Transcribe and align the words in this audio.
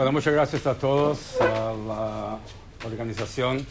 Bueno, 0.00 0.12
muchas 0.12 0.32
gracias 0.32 0.66
a 0.66 0.78
todos, 0.78 1.38
a 1.42 1.74
la 1.86 2.38
organización 2.86 3.66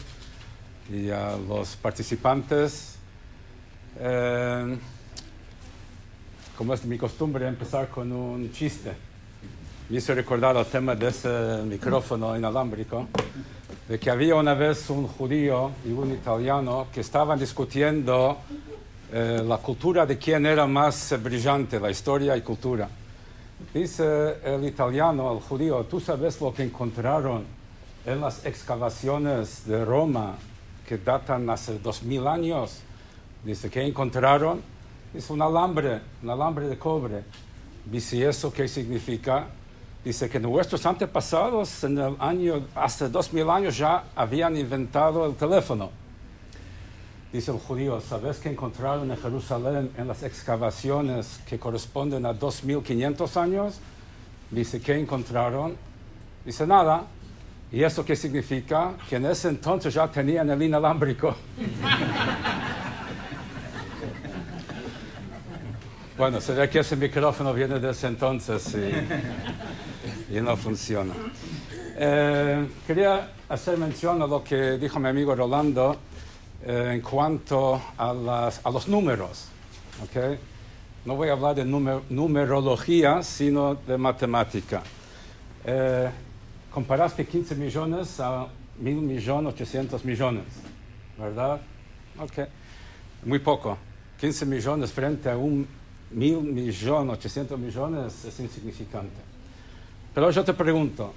y 0.88 1.10
a 1.10 1.36
los 1.36 1.74
participantes. 1.74 2.94
Eh, 3.98 4.78
como 6.56 6.72
es 6.72 6.84
mi 6.84 6.96
costumbre, 6.96 7.48
empezar 7.48 7.88
con 7.88 8.12
un 8.12 8.52
chiste. 8.52 8.92
Me 9.88 9.96
hizo 9.96 10.14
recordar 10.14 10.56
el 10.56 10.66
tema 10.66 10.94
de 10.94 11.08
ese 11.08 11.62
micrófono 11.64 12.36
inalámbrico, 12.36 13.08
de 13.88 13.98
que 13.98 14.08
había 14.08 14.36
una 14.36 14.54
vez 14.54 14.88
un 14.88 15.08
judío 15.08 15.72
y 15.84 15.90
un 15.90 16.12
italiano 16.12 16.86
que 16.94 17.00
estaban 17.00 17.40
discutiendo 17.40 18.38
eh, 19.12 19.42
la 19.44 19.56
cultura 19.56 20.06
de 20.06 20.16
quién 20.16 20.46
era 20.46 20.64
más 20.68 21.12
brillante, 21.20 21.80
la 21.80 21.90
historia 21.90 22.36
y 22.36 22.42
cultura. 22.42 22.88
Dice 23.72 24.38
el 24.42 24.64
italiano 24.64 25.30
al 25.30 25.40
judío, 25.40 25.84
¿tú 25.84 26.00
sabes 26.00 26.40
lo 26.40 26.52
que 26.52 26.64
encontraron 26.64 27.44
en 28.04 28.20
las 28.20 28.44
excavaciones 28.44 29.64
de 29.64 29.84
Roma 29.84 30.34
que 30.88 30.98
datan 30.98 31.48
hace 31.50 31.78
dos 31.78 32.02
mil 32.02 32.26
años? 32.26 32.80
Dice, 33.44 33.70
¿qué 33.70 33.86
encontraron? 33.86 34.60
Dice, 35.14 35.32
un 35.32 35.40
alambre, 35.40 36.00
un 36.22 36.30
alambre 36.30 36.66
de 36.66 36.76
cobre. 36.78 37.22
Dice, 37.84 38.16
¿y 38.16 38.22
eso 38.24 38.52
qué 38.52 38.66
significa? 38.66 39.46
Dice 40.04 40.28
que 40.28 40.40
nuestros 40.40 40.84
antepasados 40.84 41.84
en 41.84 41.98
el 41.98 42.16
año, 42.18 42.66
hace 42.74 43.08
dos 43.08 43.32
mil 43.32 43.48
años 43.50 43.76
ya 43.76 44.04
habían 44.16 44.56
inventado 44.56 45.26
el 45.26 45.36
teléfono. 45.36 45.90
Dice 47.32 47.52
el 47.52 47.58
judío, 47.58 48.00
¿sabes 48.00 48.38
que 48.38 48.50
encontraron 48.50 49.08
en 49.08 49.16
Jerusalén 49.16 49.92
en 49.96 50.08
las 50.08 50.24
excavaciones 50.24 51.38
que 51.48 51.60
corresponden 51.60 52.26
a 52.26 52.32
2500 52.32 53.36
años? 53.36 53.78
Dice, 54.50 54.80
¿qué 54.80 54.98
encontraron? 54.98 55.76
Dice, 56.44 56.66
nada. 56.66 57.04
¿Y 57.70 57.84
eso 57.84 58.04
qué 58.04 58.16
significa? 58.16 58.94
Que 59.08 59.14
en 59.16 59.26
ese 59.26 59.48
entonces 59.48 59.94
ya 59.94 60.10
tenían 60.10 60.50
el 60.50 60.60
inalámbrico. 60.60 61.36
bueno, 66.18 66.40
se 66.40 66.52
ve 66.52 66.68
que 66.68 66.80
ese 66.80 66.96
micrófono 66.96 67.54
viene 67.54 67.78
de 67.78 67.90
ese 67.90 68.08
entonces 68.08 68.74
y, 68.74 70.36
y 70.36 70.40
no 70.40 70.56
funciona. 70.56 71.14
Eh, 71.96 72.68
quería 72.88 73.34
hacer 73.48 73.78
mención 73.78 74.20
a 74.20 74.26
lo 74.26 74.42
que 74.42 74.78
dijo 74.78 74.98
mi 74.98 75.10
amigo 75.10 75.36
Rolando 75.36 76.09
eh, 76.64 76.92
en 76.94 77.00
cuanto 77.00 77.80
a, 77.96 78.12
los 78.12 78.88
números. 78.88 79.46
¿okay? 80.04 80.38
No 81.04 81.16
voy 81.16 81.30
a 81.30 81.32
hablar 81.32 81.54
de 81.54 81.64
numer 81.64 82.02
numerología, 82.10 83.22
sino 83.22 83.74
de 83.74 83.96
matemática. 83.96 84.82
Eh, 85.64 86.10
comparaste 86.70 87.26
15 87.26 87.54
millones 87.54 88.20
a 88.20 88.46
1.000 88.82 89.00
millones 89.00 89.54
800 89.54 90.04
millones, 90.04 90.44
¿verdad? 91.18 91.60
Ok. 92.18 92.48
Muy 93.24 93.38
poco. 93.38 93.78
15 94.20 94.46
millones 94.46 94.92
frente 94.92 95.30
a 95.30 95.36
un 95.36 95.66
1.000 96.14 96.42
millones 96.42 97.18
800 97.18 97.58
millones 97.58 98.24
es 98.24 98.40
insignificante. 98.40 99.20
Pero 100.14 100.30
yo 100.30 100.44
te 100.44 100.52
pregunto, 100.52 101.12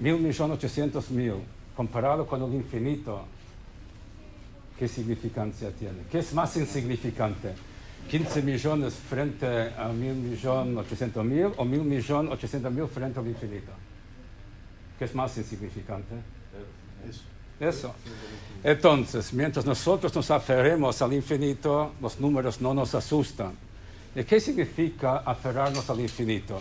1.000 0.00 0.18
millones 0.18 0.58
800 0.58 1.10
mil 1.10 1.34
comparado 1.76 2.26
con 2.26 2.42
el 2.42 2.52
infinito, 2.54 3.24
¿qué 4.82 4.88
significancia 4.88 5.70
tiene? 5.70 5.98
¿Qué 6.10 6.18
es 6.18 6.34
más 6.34 6.56
insignificante? 6.56 7.54
¿15 8.10 8.42
millones 8.42 8.94
frente 8.94 9.46
a 9.46 9.92
1.000 9.92 9.92
millones 9.94 10.76
800 10.76 11.24
mil 11.24 11.44
o 11.44 11.64
1.000 11.64 11.84
millones 11.84 12.32
800 12.32 12.72
mil 12.72 12.88
frente 12.88 13.20
al 13.20 13.28
infinito? 13.28 13.70
¿Qué 14.98 15.04
es 15.04 15.14
más 15.14 15.38
insignificante? 15.38 16.16
Eso. 17.08 17.22
Eso. 17.60 17.94
Entonces, 18.64 19.32
mientras 19.32 19.64
nosotros 19.64 20.12
nos 20.16 20.28
aferremos 20.32 21.00
al 21.00 21.12
infinito, 21.12 21.92
los 22.00 22.18
números 22.18 22.60
no 22.60 22.74
nos 22.74 22.92
asustan. 22.96 23.52
¿Y 24.16 24.24
qué 24.24 24.40
significa 24.40 25.18
aferrarnos 25.18 25.88
al 25.90 26.00
infinito? 26.00 26.60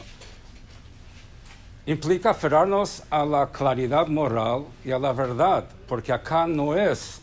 Implica 1.87 2.29
aferrarnos 2.29 3.01
a 3.09 3.25
la 3.25 3.47
claridad 3.47 4.05
moral 4.05 4.65
y 4.85 4.91
a 4.91 4.99
la 4.99 5.11
verdad, 5.11 5.65
porque 5.87 6.13
acá 6.13 6.45
no 6.45 6.75
es 6.75 7.20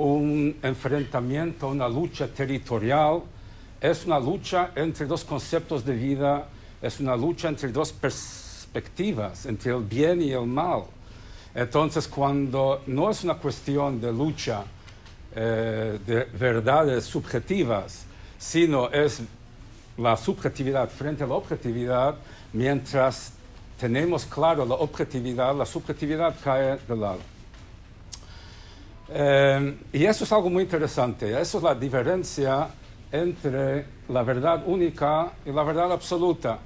un 0.00 0.56
enfrentamiento, 0.62 1.68
una 1.68 1.88
lucha 1.88 2.26
territorial, 2.26 3.22
es 3.80 4.06
una 4.06 4.18
lucha 4.18 4.72
entre 4.74 5.06
dos 5.06 5.24
conceptos 5.24 5.84
de 5.84 5.94
vida, 5.94 6.46
es 6.80 7.00
una 7.00 7.16
lucha 7.16 7.48
entre 7.48 7.70
dos 7.70 7.92
perspectivas, 7.92 9.46
entre 9.46 9.72
el 9.72 9.82
bien 9.82 10.22
y 10.22 10.32
el 10.32 10.46
mal. 10.46 10.84
Entonces, 11.54 12.08
cuando 12.08 12.82
no 12.86 13.10
es 13.10 13.24
una 13.24 13.34
cuestión 13.34 14.00
de 14.00 14.12
lucha 14.12 14.64
eh, 15.34 15.98
de 16.06 16.24
verdades 16.24 17.04
subjetivas, 17.04 18.04
sino 18.38 18.88
es 18.90 19.20
la 19.98 20.16
subjetividad 20.16 20.88
frente 20.88 21.24
a 21.24 21.26
la 21.26 21.34
objetividad, 21.34 22.14
mientras 22.52 23.32
tenemos 23.78 24.24
claro 24.24 24.64
la 24.64 24.76
objetividad, 24.76 25.54
la 25.54 25.66
subjetividad 25.66 26.34
cae 26.42 26.78
de 26.88 26.96
lado. 26.96 27.39
Eh, 29.12 29.76
y 29.92 30.04
eso 30.04 30.24
es 30.24 30.32
algo 30.32 30.48
muy 30.50 30.62
interesante. 30.62 31.40
Eso 31.40 31.58
es 31.58 31.64
la 31.64 31.74
diferencia 31.74 32.68
entre 33.10 33.84
la 34.08 34.22
verdad 34.22 34.62
única 34.66 35.32
y 35.44 35.50
la 35.50 35.62
verdad 35.64 35.92
absoluta. 35.92 36.58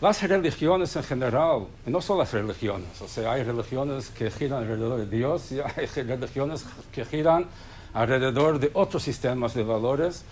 Las 0.00 0.22
religiones 0.22 0.94
en 0.94 1.02
general, 1.02 1.66
y 1.84 1.90
no 1.90 2.00
son 2.00 2.18
las 2.18 2.32
religiones, 2.32 3.00
o 3.02 3.08
sea, 3.08 3.32
hay 3.32 3.42
religiones 3.42 4.10
que 4.10 4.30
giran 4.30 4.62
alrededor 4.62 5.00
de 5.00 5.06
Dios 5.06 5.50
y 5.50 5.58
hay 5.60 5.86
religiones 6.04 6.64
que 6.92 7.04
giran 7.04 7.46
alrededor 7.92 8.60
de 8.60 8.70
otros 8.74 9.02
sistemas 9.02 9.54
de 9.54 9.64
valores, 9.64 10.24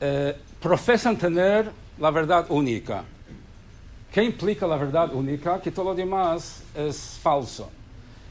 eh, 0.00 0.36
profesan 0.60 1.16
tener 1.16 1.70
la 1.98 2.10
verdad 2.10 2.46
única. 2.50 3.04
¿Qué 4.12 4.22
implica 4.22 4.66
la 4.66 4.76
verdad 4.76 5.12
única? 5.14 5.60
Que 5.60 5.70
todo 5.70 5.86
lo 5.86 5.94
demás 5.94 6.62
es 6.74 7.18
falso. 7.22 7.70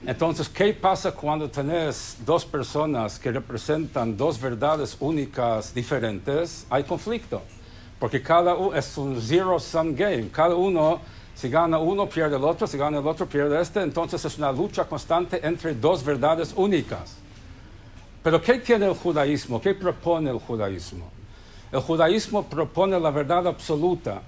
Entonces, 0.06 0.50
¿qué 0.50 0.74
pasa 0.74 1.14
cuando 1.14 1.50
tenés 1.50 2.18
dos 2.25 2.44
personas 2.44 3.18
que 3.18 3.31
representan 3.31 4.18
dos 4.18 4.40
verdades 4.40 4.97
únicas 5.00 5.74
diferentes? 5.74 6.68
Hay 6.69 6.84
conflicto, 6.84 7.41
porque 8.00 8.22
cada 8.22 8.53
uno 8.53 8.75
es 8.75 8.97
un 8.97 9.22
zero-sum 9.22 9.96
game. 9.96 10.28
Cada 10.30 10.56
uno, 10.56 11.00
si 11.34 11.47
gana 11.47 11.78
uno, 11.78 12.09
pierde 12.09 12.36
el 12.36 12.44
otro, 12.44 12.68
si 12.68 12.78
gana 12.78 13.00
el 13.00 13.08
otro, 13.08 13.25
pierde 13.25 13.62
este. 13.62 13.81
Entonces, 13.81 14.25
es 14.25 14.38
una 14.38 14.52
lucha 14.52 14.84
constante 14.84 15.40
entre 15.42 15.74
dos 15.74 16.03
verdades 16.03 16.53
únicas. 16.53 17.16
Pero, 18.22 18.42
¿qué 18.42 18.56
tiene 18.56 18.88
el 18.88 18.96
judaísmo? 18.96 19.62
¿Qué 19.62 19.74
propone 19.74 20.31
el 20.31 20.40
judaísmo? 20.40 21.09
El 21.72 21.80
judaísmo 21.80 22.44
propone 22.44 23.00
la 23.00 23.09
verdad 23.09 23.47
absoluta. 23.47 24.22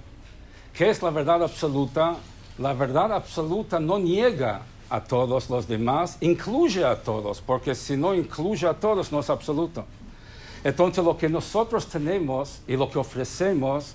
¿Qué 0.72 0.88
es 0.88 1.02
la 1.02 1.10
verdad 1.10 1.42
absoluta? 1.42 2.16
La 2.56 2.72
verdad 2.72 3.12
absoluta 3.12 3.78
no 3.78 3.98
niega 3.98 4.62
a 4.88 5.02
todos 5.02 5.50
los 5.50 5.66
demás, 5.66 6.18
incluye 6.20 6.84
a 6.84 7.02
todos, 7.02 7.40
porque 7.40 7.74
si 7.74 7.96
no 7.96 8.14
incluye 8.14 8.66
a 8.66 8.74
todos 8.74 9.10
no 9.10 9.20
es 9.20 9.30
absoluto. 9.30 9.84
Entonces 10.62 11.04
lo 11.04 11.16
que 11.16 11.28
nosotros 11.28 11.86
tenemos 11.86 12.60
y 12.66 12.76
lo 12.76 12.90
que 12.90 12.98
ofrecemos 12.98 13.94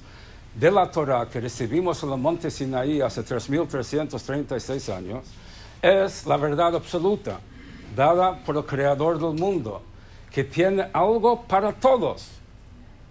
de 0.55 0.69
la 0.69 0.89
Torah 0.89 1.27
que 1.29 1.39
recibimos 1.39 2.03
en 2.03 2.11
el 2.11 2.17
monte 2.17 2.51
Sinaí 2.51 3.01
hace 3.01 3.23
3.336 3.23 4.93
años 4.93 5.25
es 5.81 6.25
la 6.25 6.37
verdad 6.37 6.75
absoluta, 6.75 7.39
dada 7.95 8.37
por 8.43 8.57
el 8.57 8.65
Creador 8.65 9.19
del 9.19 9.39
mundo, 9.39 9.81
que 10.31 10.43
tiene 10.43 10.87
algo 10.93 11.41
para 11.41 11.73
todos. 11.73 12.27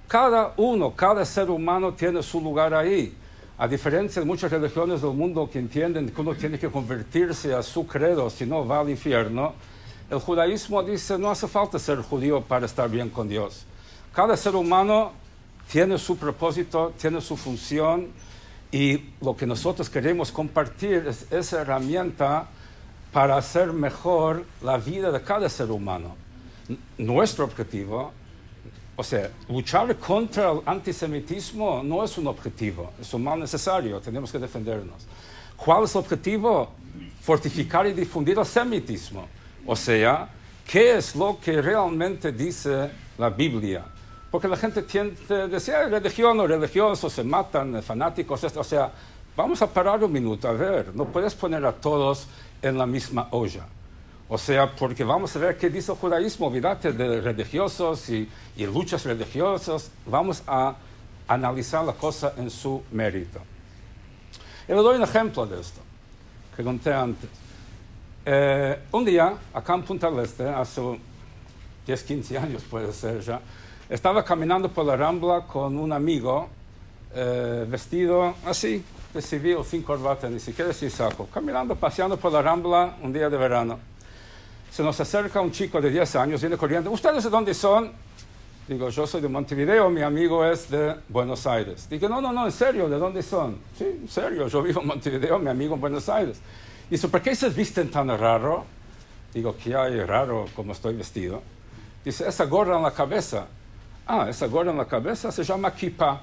Cada 0.06 0.54
uno, 0.56 0.94
cada 0.94 1.24
ser 1.24 1.50
humano 1.50 1.92
tiene 1.94 2.22
su 2.22 2.40
lugar 2.40 2.74
ahí. 2.74 3.14
A 3.60 3.68
diferencia 3.68 4.22
de 4.22 4.26
muchas 4.26 4.50
religiones 4.50 5.02
del 5.02 5.12
mundo 5.12 5.50
que 5.52 5.58
entienden 5.58 6.08
que 6.08 6.18
uno 6.18 6.34
tiene 6.34 6.58
que 6.58 6.70
convertirse 6.70 7.52
a 7.52 7.62
su 7.62 7.86
credo, 7.86 8.30
si 8.30 8.46
no 8.46 8.66
va 8.66 8.80
al 8.80 8.88
infierno, 8.88 9.52
el 10.10 10.18
judaísmo 10.18 10.82
dice 10.82 11.18
no 11.18 11.30
hace 11.30 11.46
falta 11.46 11.78
ser 11.78 11.98
judío 11.98 12.40
para 12.40 12.64
estar 12.64 12.88
bien 12.88 13.10
con 13.10 13.28
Dios. 13.28 13.66
Cada 14.14 14.34
ser 14.38 14.56
humano 14.56 15.12
tiene 15.70 15.98
su 15.98 16.16
propósito, 16.16 16.94
tiene 16.98 17.20
su 17.20 17.36
función 17.36 18.08
y 18.72 19.10
lo 19.20 19.36
que 19.36 19.46
nosotros 19.46 19.90
queremos 19.90 20.32
compartir 20.32 21.06
es 21.06 21.30
esa 21.30 21.60
herramienta 21.60 22.48
para 23.12 23.36
hacer 23.36 23.74
mejor 23.74 24.46
la 24.62 24.78
vida 24.78 25.10
de 25.10 25.20
cada 25.20 25.50
ser 25.50 25.70
humano. 25.70 26.16
Nuestro 26.96 27.44
objetivo 27.44 28.12
o 29.00 29.02
sea, 29.02 29.30
luchar 29.48 29.96
contra 29.96 30.52
el 30.52 30.60
antisemitismo 30.66 31.82
no 31.82 32.04
es 32.04 32.18
un 32.18 32.26
objetivo, 32.26 32.92
es 33.00 33.14
un 33.14 33.24
mal 33.24 33.40
necesario, 33.40 33.98
tenemos 33.98 34.30
que 34.30 34.38
defendernos. 34.38 35.06
¿Cuál 35.56 35.84
es 35.84 35.94
el 35.94 36.00
objetivo? 36.00 36.68
Fortificar 37.22 37.86
y 37.86 37.94
difundir 37.94 38.38
el 38.38 38.44
semitismo. 38.44 39.26
O 39.64 39.74
sea, 39.74 40.28
¿qué 40.66 40.98
es 40.98 41.16
lo 41.16 41.40
que 41.40 41.62
realmente 41.62 42.30
dice 42.30 42.90
la 43.16 43.30
Biblia? 43.30 43.86
Porque 44.30 44.46
la 44.46 44.56
gente 44.58 44.82
tiende 44.82 45.16
a 45.30 45.46
decir, 45.46 45.74
religión 45.88 46.38
o 46.38 46.46
religiosos 46.46 47.10
se 47.10 47.24
matan, 47.24 47.82
fanáticos, 47.82 48.44
o 48.44 48.64
sea, 48.64 48.92
vamos 49.34 49.62
a 49.62 49.66
parar 49.66 50.04
un 50.04 50.12
minuto, 50.12 50.46
a 50.46 50.52
ver, 50.52 50.94
no 50.94 51.06
puedes 51.06 51.34
poner 51.34 51.64
a 51.64 51.72
todos 51.72 52.26
en 52.60 52.76
la 52.76 52.84
misma 52.84 53.28
olla. 53.30 53.64
O 54.32 54.38
sea, 54.38 54.70
porque 54.70 55.02
vamos 55.02 55.34
a 55.34 55.40
ver 55.40 55.58
qué 55.58 55.68
dice 55.68 55.90
el 55.90 55.98
judaísmo, 55.98 56.46
olvídate 56.46 56.92
de 56.92 57.20
religiosos 57.20 58.08
y, 58.10 58.28
y 58.56 58.64
luchas 58.64 59.04
religiosas, 59.04 59.90
vamos 60.06 60.44
a 60.46 60.76
analizar 61.26 61.84
la 61.84 61.94
cosa 61.94 62.34
en 62.36 62.48
su 62.48 62.80
mérito. 62.92 63.40
Y 64.68 64.72
le 64.72 64.78
doy 64.78 64.98
un 64.98 65.02
ejemplo 65.02 65.44
de 65.46 65.60
esto, 65.60 65.80
que 66.56 66.62
conté 66.62 66.92
antes. 66.92 67.28
Eh, 68.24 68.78
un 68.92 69.04
día, 69.04 69.34
acá 69.52 69.74
en 69.74 69.82
Punta 69.82 70.08
del 70.08 70.24
Este, 70.24 70.48
hace 70.48 70.80
10, 71.88 72.02
15 72.04 72.38
años 72.38 72.62
puede 72.70 72.92
ser 72.92 73.20
ya, 73.22 73.40
estaba 73.88 74.24
caminando 74.24 74.68
por 74.70 74.84
la 74.84 74.94
Rambla 74.94 75.40
con 75.44 75.76
un 75.76 75.92
amigo 75.92 76.48
eh, 77.12 77.66
vestido 77.68 78.36
así, 78.46 78.84
de 79.12 79.20
civil, 79.20 79.64
sin 79.64 79.82
corbata, 79.82 80.30
ni 80.30 80.38
siquiera 80.38 80.72
sin 80.72 80.88
saco, 80.88 81.26
caminando, 81.34 81.74
paseando 81.74 82.16
por 82.16 82.30
la 82.30 82.42
Rambla 82.42 82.96
un 83.02 83.12
día 83.12 83.28
de 83.28 83.36
verano. 83.36 83.89
Se 84.70 84.82
nos 84.82 85.00
acerca 85.00 85.40
un 85.40 85.50
chico 85.50 85.80
de 85.80 85.90
10 85.90 86.16
años, 86.16 86.40
viene 86.40 86.56
corriendo, 86.56 86.90
¿ustedes 86.90 87.24
de 87.24 87.30
dónde 87.30 87.54
son? 87.54 87.92
Digo, 88.68 88.88
yo 88.88 89.04
soy 89.04 89.20
de 89.20 89.28
Montevideo, 89.28 89.90
mi 89.90 90.00
amigo 90.00 90.46
es 90.46 90.70
de 90.70 90.94
Buenos 91.08 91.44
Aires. 91.44 91.88
Digo, 91.90 92.08
no, 92.08 92.20
no, 92.20 92.32
no, 92.32 92.46
en 92.46 92.52
serio, 92.52 92.88
¿de 92.88 92.98
dónde 92.98 93.20
son? 93.20 93.58
Sí, 93.76 93.84
en 93.84 94.08
serio, 94.08 94.46
yo 94.46 94.62
vivo 94.62 94.80
en 94.80 94.86
Montevideo, 94.86 95.40
mi 95.40 95.50
amigo 95.50 95.74
en 95.74 95.80
Buenos 95.80 96.08
Aires. 96.08 96.40
Dice, 96.88 97.08
¿por 97.08 97.20
qué 97.20 97.34
se 97.34 97.48
visten 97.48 97.90
tan 97.90 98.16
raro? 98.16 98.64
Digo, 99.34 99.56
¿qué 99.60 99.74
hay 99.74 100.00
raro 100.04 100.46
como 100.54 100.70
estoy 100.70 100.94
vestido? 100.94 101.42
Dice, 102.04 102.28
esa 102.28 102.44
gorra 102.44 102.76
en 102.76 102.84
la 102.84 102.92
cabeza. 102.92 103.46
Ah, 104.06 104.26
esa 104.30 104.46
gorra 104.46 104.70
en 104.70 104.78
la 104.78 104.86
cabeza 104.86 105.32
se 105.32 105.42
llama 105.42 105.74
kippah. 105.74 106.20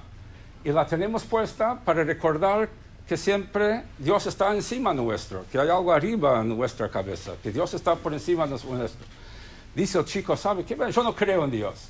Y 0.64 0.72
la 0.72 0.86
tenemos 0.86 1.26
puesta 1.26 1.78
para 1.84 2.06
recordar 2.06 2.70
que 3.07 3.15
siempre 3.15 3.83
Dios 3.98 4.27
está 4.27 4.54
encima 4.54 4.94
nuestro, 4.94 5.45
que 5.50 5.57
hay 5.57 5.69
algo 5.69 5.94
arriba 5.94 6.42
en 6.42 6.50
nuestra 6.50 6.89
cabeza, 6.89 7.33
que 7.42 7.51
Dios 7.51 7.74
está 7.74 7.95
por 7.95 8.13
encima 8.13 8.45
de 8.45 8.51
nuestro. 8.51 9.06
Dice 9.74 10.00
el 10.00 10.06
chico, 10.06 10.36
¿sabe 10.36 10.65
qué? 10.65 10.75
Yo 10.92 11.04
no 11.04 11.15
creo 11.15 11.45
en 11.45 11.51
Dios. 11.51 11.89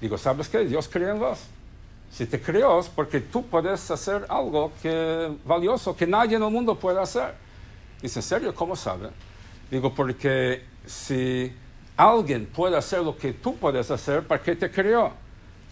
Digo, 0.00 0.16
¿sabes 0.16 0.48
qué? 0.48 0.60
Dios 0.60 0.88
cree 0.88 1.10
en 1.10 1.18
vos. 1.18 1.40
Si 2.10 2.26
te 2.26 2.40
creó 2.40 2.78
es 2.80 2.88
porque 2.88 3.20
tú 3.20 3.44
puedes 3.44 3.90
hacer 3.90 4.24
algo 4.28 4.72
que, 4.80 5.36
valioso 5.44 5.96
que 5.96 6.06
nadie 6.06 6.36
en 6.36 6.42
el 6.42 6.50
mundo 6.50 6.78
puede 6.78 7.00
hacer. 7.00 7.34
Dice, 8.00 8.20
¿en 8.20 8.22
serio? 8.22 8.54
¿Cómo 8.54 8.76
sabe? 8.76 9.10
Digo, 9.70 9.94
porque 9.94 10.64
si 10.86 11.52
alguien 11.96 12.46
puede 12.46 12.76
hacer 12.76 13.00
lo 13.00 13.16
que 13.16 13.32
tú 13.32 13.56
puedes 13.56 13.90
hacer, 13.90 14.26
¿para 14.26 14.42
qué 14.42 14.54
te 14.54 14.70
creó? 14.70 15.12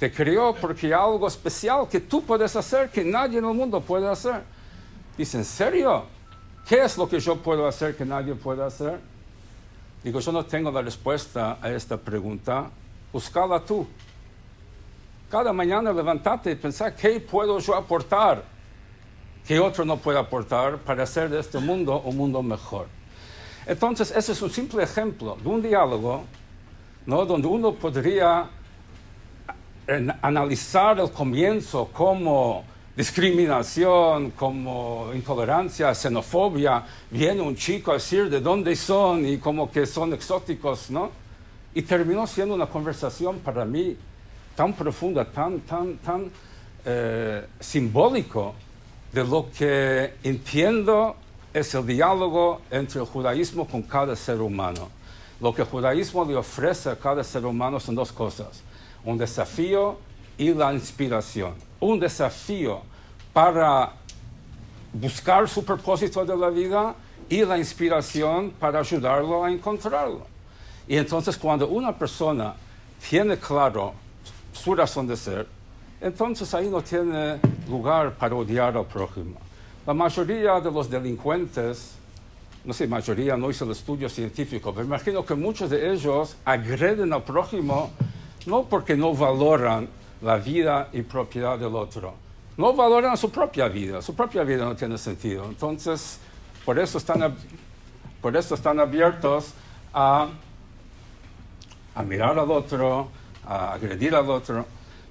Te 0.02 0.10
creó 0.10 0.52
porque 0.52 0.88
hay 0.88 0.92
algo 0.94 1.28
especial 1.28 1.86
que 1.88 2.00
tú 2.00 2.24
puedes 2.24 2.56
hacer 2.56 2.90
que 2.90 3.04
nadie 3.04 3.38
en 3.38 3.44
el 3.44 3.54
mundo 3.54 3.80
puede 3.80 4.10
hacer. 4.10 4.42
Dice, 5.16 5.38
¿en 5.38 5.44
serio? 5.44 6.06
¿Qué 6.66 6.82
es 6.82 6.98
lo 6.98 7.08
que 7.08 7.20
yo 7.20 7.36
puedo 7.36 7.68
hacer 7.68 7.96
que 7.96 8.04
nadie 8.04 8.34
puede 8.34 8.64
hacer? 8.64 8.98
Digo, 10.02 10.18
yo 10.18 10.32
no 10.32 10.44
tengo 10.44 10.72
la 10.72 10.82
respuesta 10.82 11.56
a 11.62 11.70
esta 11.70 11.96
pregunta. 11.96 12.68
Búscala 13.12 13.60
tú. 13.60 13.86
Cada 15.30 15.52
mañana 15.52 15.92
levantate 15.92 16.50
y 16.50 16.56
pensar, 16.56 16.96
¿qué 16.96 17.20
puedo 17.20 17.60
yo 17.60 17.76
aportar 17.76 18.42
que 19.46 19.60
otro 19.60 19.84
no 19.84 19.98
puede 19.98 20.18
aportar 20.18 20.78
para 20.78 21.04
hacer 21.04 21.30
de 21.30 21.38
este 21.38 21.60
mundo 21.60 22.00
un 22.00 22.16
mundo 22.16 22.42
mejor? 22.42 22.88
Entonces, 23.64 24.10
ese 24.10 24.32
es 24.32 24.42
un 24.42 24.50
simple 24.50 24.82
ejemplo 24.82 25.38
de 25.40 25.48
un 25.48 25.62
diálogo 25.62 26.24
¿no? 27.06 27.24
donde 27.24 27.46
uno 27.46 27.72
podría 27.72 28.50
analizar 30.22 30.98
el 31.00 31.10
comienzo 31.10 31.88
como 31.92 32.64
discriminación, 32.96 34.32
como 34.32 35.10
intolerancia, 35.14 35.94
xenofobia. 35.94 36.84
Viene 37.10 37.40
un 37.40 37.56
chico 37.56 37.90
a 37.90 37.94
decir 37.94 38.28
de 38.28 38.40
dónde 38.40 38.76
son 38.76 39.26
y 39.26 39.38
como 39.38 39.70
que 39.70 39.86
son 39.86 40.12
exóticos, 40.12 40.90
¿no? 40.90 41.10
Y 41.74 41.82
terminó 41.82 42.26
siendo 42.26 42.54
una 42.54 42.66
conversación 42.66 43.38
para 43.38 43.64
mí 43.64 43.96
tan 44.54 44.74
profunda, 44.74 45.24
tan, 45.24 45.60
tan, 45.60 45.96
tan 45.98 46.30
eh, 46.84 47.46
simbólico 47.58 48.54
de 49.12 49.24
lo 49.24 49.48
que 49.56 50.14
entiendo 50.22 51.16
es 51.52 51.74
el 51.74 51.86
diálogo 51.86 52.62
entre 52.70 53.00
el 53.00 53.06
judaísmo 53.06 53.66
con 53.66 53.82
cada 53.82 54.16
ser 54.16 54.40
humano. 54.40 54.88
Lo 55.40 55.54
que 55.54 55.62
el 55.62 55.68
judaísmo 55.68 56.24
le 56.24 56.36
ofrece 56.36 56.90
a 56.90 56.96
cada 56.96 57.22
ser 57.24 57.44
humano 57.44 57.78
son 57.80 57.94
dos 57.94 58.12
cosas, 58.12 58.62
un 59.04 59.18
desafío 59.18 59.98
y 60.38 60.52
la 60.54 60.72
inspiración. 60.72 61.54
Un 61.80 61.98
desafío 61.98 62.82
para 63.32 63.92
buscar 64.92 65.48
su 65.48 65.64
propósito 65.64 66.24
de 66.24 66.36
la 66.36 66.50
vida 66.50 66.94
y 67.28 67.44
la 67.44 67.56
inspiración 67.58 68.50
para 68.50 68.80
ayudarlo 68.80 69.44
a 69.44 69.50
encontrarlo. 69.50 70.26
Y 70.86 70.96
entonces 70.96 71.36
cuando 71.36 71.68
una 71.68 71.96
persona 71.96 72.54
tiene 73.08 73.38
claro 73.38 73.94
su 74.52 74.74
razón 74.74 75.06
de 75.06 75.16
ser, 75.16 75.46
entonces 76.00 76.52
ahí 76.54 76.68
no 76.68 76.82
tiene 76.82 77.40
lugar 77.68 78.14
para 78.14 78.34
odiar 78.34 78.76
al 78.76 78.86
prójimo. 78.86 79.36
La 79.86 79.94
mayoría 79.94 80.60
de 80.60 80.70
los 80.70 80.90
delincuentes, 80.90 81.94
no 82.64 82.72
sé, 82.72 82.86
mayoría, 82.86 83.36
no 83.36 83.50
hizo 83.50 83.64
el 83.64 83.70
estudio 83.70 84.08
científico, 84.08 84.72
pero 84.72 84.86
imagino 84.86 85.24
que 85.24 85.34
muchos 85.34 85.70
de 85.70 85.92
ellos 85.92 86.36
agreden 86.44 87.12
al 87.12 87.22
prójimo 87.22 87.90
no 88.46 88.64
porque 88.64 88.96
no 88.96 89.14
valoran 89.14 89.88
la 90.20 90.36
vida 90.36 90.88
y 90.92 91.02
propiedad 91.02 91.58
del 91.58 91.74
otro, 91.74 92.14
no 92.56 92.72
valoran 92.74 93.16
su 93.16 93.30
propia 93.30 93.68
vida, 93.68 94.02
su 94.02 94.14
propia 94.14 94.44
vida 94.44 94.64
no 94.64 94.76
tiene 94.76 94.98
sentido. 94.98 95.44
Entonces, 95.46 96.18
por 96.64 96.78
eso 96.78 96.98
están, 96.98 97.34
por 98.20 98.36
eso 98.36 98.54
están 98.54 98.78
abiertos 98.78 99.52
a, 99.92 100.28
a 101.94 102.02
mirar 102.02 102.38
al 102.38 102.50
otro, 102.50 103.08
a 103.46 103.72
agredir 103.72 104.14
al 104.14 104.28
otro. 104.30 104.64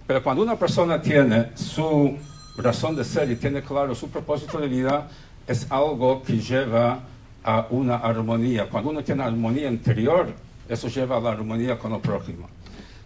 Pero 0.08 0.24
cuando 0.24 0.44
una 0.44 0.56
persona 0.58 1.02
tiene 1.02 1.52
su 1.56 2.18
razón 2.58 2.96
de 2.96 3.04
ser 3.04 3.32
y 3.32 3.36
tiene 3.36 3.62
claro 3.62 3.96
su 3.96 4.10
propósito 4.10 4.60
de 4.60 4.68
vida, 4.68 5.10
es 5.48 5.72
algo 5.72 6.22
que 6.24 6.38
lleva 6.38 7.00
a 7.44 7.68
una 7.70 7.98
armonía. 7.98 8.70
Cuando 8.70 8.92
uno 8.92 9.04
tiene 9.04 9.24
armonía 9.24 9.70
interior, 9.70 10.34
eso 10.70 10.88
lleva 10.88 11.18
a 11.18 11.20
la 11.20 11.32
armonía 11.32 11.78
con 11.78 11.94
el 11.94 12.02
prójimo. 12.02 12.48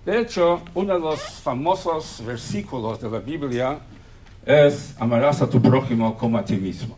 De 0.05 0.19
hecho, 0.19 0.61
uno 0.75 0.93
de 0.93 0.99
los 0.99 1.19
famosos 1.19 2.21
versículos 2.23 3.01
de 3.01 3.09
la 3.09 3.17
Biblia 3.17 3.79
es 4.45 4.95
amarás 5.00 5.41
a 5.41 5.50
tu 5.50 5.59
prójimo 5.59 6.15
como 6.15 6.38
a 6.38 6.45
ti 6.45 6.57
mismo. 6.57 6.95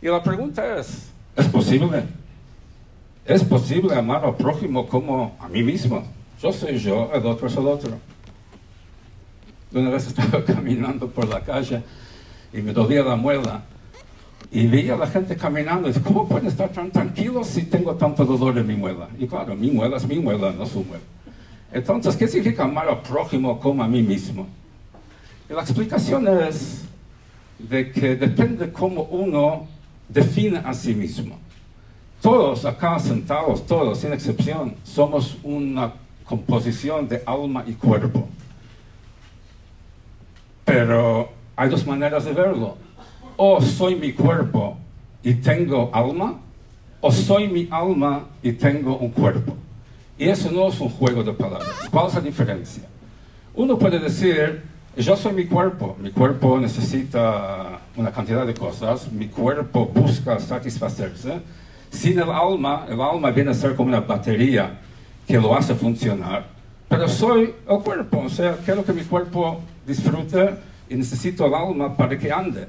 Y 0.00 0.06
la 0.06 0.22
pregunta 0.22 0.78
es, 0.78 1.10
¿es 1.34 1.46
posible? 1.46 2.04
¿Es 3.24 3.42
posible 3.42 3.96
amar 3.96 4.24
al 4.24 4.36
prójimo 4.36 4.86
como 4.86 5.36
a 5.40 5.48
mí 5.48 5.64
mismo? 5.64 6.04
Yo 6.40 6.52
soy 6.52 6.78
yo, 6.78 7.10
el 7.12 7.26
otro 7.26 7.48
es 7.48 7.56
el 7.56 7.66
otro. 7.66 7.90
Una 9.72 9.90
vez 9.90 10.06
estaba 10.06 10.44
caminando 10.46 11.08
por 11.08 11.28
la 11.28 11.40
calle 11.40 11.82
y 12.52 12.58
me 12.58 12.72
dolía 12.72 13.02
la 13.02 13.16
muela 13.16 13.62
y 14.52 14.68
veía 14.68 14.94
a 14.94 14.98
la 14.98 15.08
gente 15.08 15.36
caminando 15.36 15.88
y 15.88 15.92
dije, 15.92 16.04
¿cómo 16.04 16.28
pueden 16.28 16.46
estar 16.46 16.68
tan 16.68 16.92
tranquilos 16.92 17.48
si 17.48 17.62
tengo 17.64 17.96
tanto 17.96 18.24
dolor 18.24 18.56
en 18.56 18.68
mi 18.68 18.76
muela? 18.76 19.08
Y 19.18 19.26
claro, 19.26 19.56
mi 19.56 19.72
muela 19.72 19.96
es 19.96 20.06
mi 20.06 20.20
muela, 20.20 20.52
no 20.52 20.64
su 20.64 20.84
muela. 20.84 21.02
Entonces, 21.72 22.16
¿qué 22.16 22.28
significa 22.28 22.64
amar 22.64 22.88
al 22.88 23.02
prójimo 23.02 23.58
como 23.58 23.82
a 23.82 23.88
mí 23.88 24.02
mismo? 24.02 24.46
La 25.48 25.62
explicación 25.62 26.26
es 26.28 26.84
de 27.58 27.90
que 27.90 28.16
depende 28.16 28.72
cómo 28.72 29.02
uno 29.02 29.66
define 30.08 30.58
a 30.58 30.74
sí 30.74 30.94
mismo. 30.94 31.38
Todos 32.20 32.64
acá 32.64 32.98
sentados, 32.98 33.66
todos, 33.66 33.98
sin 33.98 34.12
excepción, 34.12 34.74
somos 34.82 35.36
una 35.42 35.92
composición 36.24 37.08
de 37.08 37.22
alma 37.26 37.64
y 37.66 37.72
cuerpo. 37.74 38.28
Pero 40.64 41.30
hay 41.54 41.68
dos 41.68 41.86
maneras 41.86 42.24
de 42.24 42.32
verlo. 42.32 42.76
O 43.36 43.60
soy 43.60 43.94
mi 43.94 44.12
cuerpo 44.12 44.78
y 45.22 45.34
tengo 45.34 45.90
alma, 45.92 46.40
o 47.00 47.12
soy 47.12 47.48
mi 47.48 47.68
alma 47.70 48.26
y 48.42 48.52
tengo 48.52 48.96
un 48.96 49.10
cuerpo. 49.10 49.56
Y 50.18 50.28
eso 50.28 50.50
no 50.50 50.68
es 50.68 50.80
un 50.80 50.88
juego 50.88 51.22
de 51.22 51.32
palabras. 51.32 51.68
¿Cuál 51.90 52.06
es 52.08 52.14
la 52.14 52.20
diferencia? 52.20 52.84
Uno 53.54 53.78
puede 53.78 53.98
decir, 53.98 54.62
yo 54.96 55.16
soy 55.16 55.32
mi 55.32 55.46
cuerpo, 55.46 55.96
mi 56.00 56.10
cuerpo 56.10 56.58
necesita 56.58 57.80
una 57.96 58.10
cantidad 58.10 58.46
de 58.46 58.54
cosas, 58.54 59.10
mi 59.12 59.28
cuerpo 59.28 59.86
busca 59.86 60.38
satisfacerse. 60.38 61.40
Sin 61.90 62.18
el 62.18 62.30
alma, 62.30 62.86
el 62.88 63.00
alma 63.00 63.30
viene 63.30 63.50
a 63.50 63.54
ser 63.54 63.74
como 63.74 63.88
una 63.88 64.00
batería 64.00 64.80
que 65.26 65.38
lo 65.38 65.54
hace 65.54 65.74
funcionar, 65.74 66.46
pero 66.88 67.08
soy 67.08 67.54
el 67.68 67.78
cuerpo, 67.80 68.22
o 68.26 68.28
sea, 68.28 68.56
quiero 68.64 68.84
que 68.84 68.92
mi 68.92 69.02
cuerpo 69.02 69.60
disfrute 69.86 70.54
y 70.88 70.94
necesito 70.94 71.46
el 71.46 71.54
alma 71.54 71.96
para 71.96 72.16
que 72.18 72.30
ande. 72.30 72.66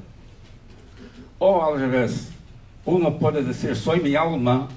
O 1.40 1.64
al 1.64 1.80
revés, 1.80 2.30
uno 2.86 3.18
puede 3.18 3.44
decir, 3.44 3.76
soy 3.76 4.00
mi 4.00 4.16
alma 4.16 4.68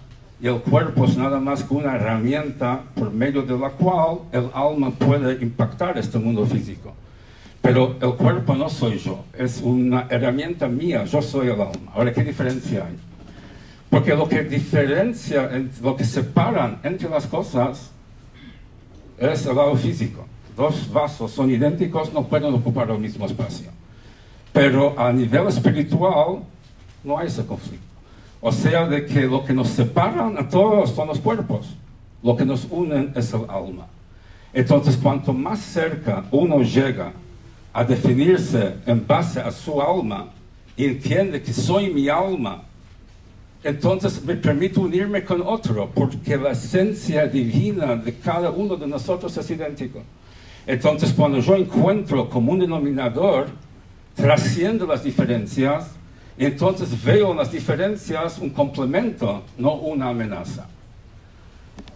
y 0.42 0.46
el 0.46 0.60
cuerpo 0.60 1.04
es 1.04 1.16
nada 1.16 1.38
más 1.38 1.62
que 1.62 1.74
una 1.74 1.96
herramienta 1.96 2.82
por 2.94 3.12
medio 3.12 3.42
de 3.42 3.58
la 3.58 3.70
cual 3.70 4.20
el 4.32 4.48
alma 4.54 4.90
puede 4.90 5.42
impactar 5.42 5.98
este 5.98 6.18
mundo 6.18 6.46
físico. 6.46 6.94
Pero 7.60 7.96
el 8.00 8.14
cuerpo 8.14 8.54
no 8.54 8.70
soy 8.70 8.98
yo, 8.98 9.24
es 9.36 9.60
una 9.62 10.06
herramienta 10.08 10.66
mía, 10.66 11.04
yo 11.04 11.20
soy 11.20 11.48
el 11.48 11.60
alma. 11.60 11.92
Ahora, 11.94 12.12
¿qué 12.12 12.24
diferencia 12.24 12.86
hay? 12.86 12.96
Porque 13.90 14.14
lo 14.14 14.28
que 14.28 14.42
diferencia, 14.44 15.50
lo 15.82 15.94
que 15.94 16.04
separan 16.04 16.78
entre 16.84 17.10
las 17.10 17.26
cosas 17.26 17.90
es 19.18 19.44
el 19.44 19.56
lado 19.56 19.76
físico. 19.76 20.26
Dos 20.56 20.90
vasos 20.90 21.32
son 21.32 21.50
idénticos, 21.50 22.12
no 22.14 22.26
pueden 22.26 22.54
ocupar 22.54 22.90
el 22.90 22.98
mismo 22.98 23.26
espacio. 23.26 23.70
Pero 24.52 24.98
a 24.98 25.12
nivel 25.12 25.48
espiritual 25.48 26.40
no 27.04 27.18
hay 27.18 27.26
ese 27.26 27.44
conflicto. 27.44 27.89
O 28.40 28.50
sea, 28.52 28.86
de 28.86 29.04
que 29.04 29.22
lo 29.22 29.44
que 29.44 29.52
nos 29.52 29.68
separan 29.68 30.38
a 30.38 30.48
todos 30.48 30.90
son 30.90 31.08
los 31.08 31.18
cuerpos, 31.18 31.76
lo 32.22 32.36
que 32.36 32.44
nos 32.44 32.66
unen 32.70 33.12
es 33.14 33.32
el 33.34 33.44
alma. 33.48 33.86
Entonces, 34.52 34.96
cuanto 34.96 35.32
más 35.32 35.60
cerca 35.60 36.24
uno 36.30 36.62
llega 36.62 37.12
a 37.72 37.84
definirse 37.84 38.76
en 38.86 39.06
base 39.06 39.40
a 39.40 39.50
su 39.50 39.80
alma 39.80 40.28
y 40.76 40.86
entiende 40.86 41.42
que 41.42 41.52
soy 41.52 41.90
mi 41.90 42.08
alma, 42.08 42.62
entonces 43.62 44.24
me 44.24 44.36
permito 44.36 44.80
unirme 44.80 45.22
con 45.22 45.42
otro, 45.42 45.90
porque 45.94 46.36
la 46.36 46.52
esencia 46.52 47.26
divina 47.26 47.94
de 47.94 48.14
cada 48.14 48.50
uno 48.50 48.76
de 48.76 48.86
nosotros 48.86 49.36
es 49.36 49.50
idéntico. 49.50 50.02
Entonces, 50.66 51.12
cuando 51.12 51.40
yo 51.40 51.54
encuentro 51.54 52.30
como 52.30 52.52
un 52.52 52.60
denominador, 52.60 53.48
trasciendo 54.14 54.86
las 54.86 55.04
diferencias, 55.04 55.90
entonces 56.46 57.02
veo 57.04 57.34
las 57.34 57.52
diferencias 57.52 58.38
un 58.38 58.50
complemento, 58.50 59.42
no 59.58 59.74
una 59.74 60.08
amenaza. 60.08 60.66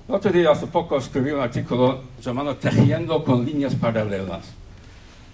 El 0.07 0.15
otro 0.15 0.31
día, 0.31 0.51
hace 0.51 0.67
poco, 0.67 0.99
escribí 0.99 1.31
un 1.31 1.41
artículo 1.41 2.03
llamado 2.21 2.55
Tejiendo 2.57 3.25
con 3.25 3.45
líneas 3.45 3.75
paralelas. 3.75 4.53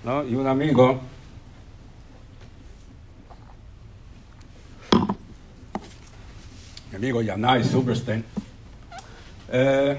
¿no? 0.04 0.24
Y 0.24 0.34
un 0.34 0.46
amigo 0.46 1.00
mi 6.90 6.96
amigo 6.96 7.22
Yanai 7.22 7.64
Silverstein, 7.64 8.24
eh, 9.52 9.98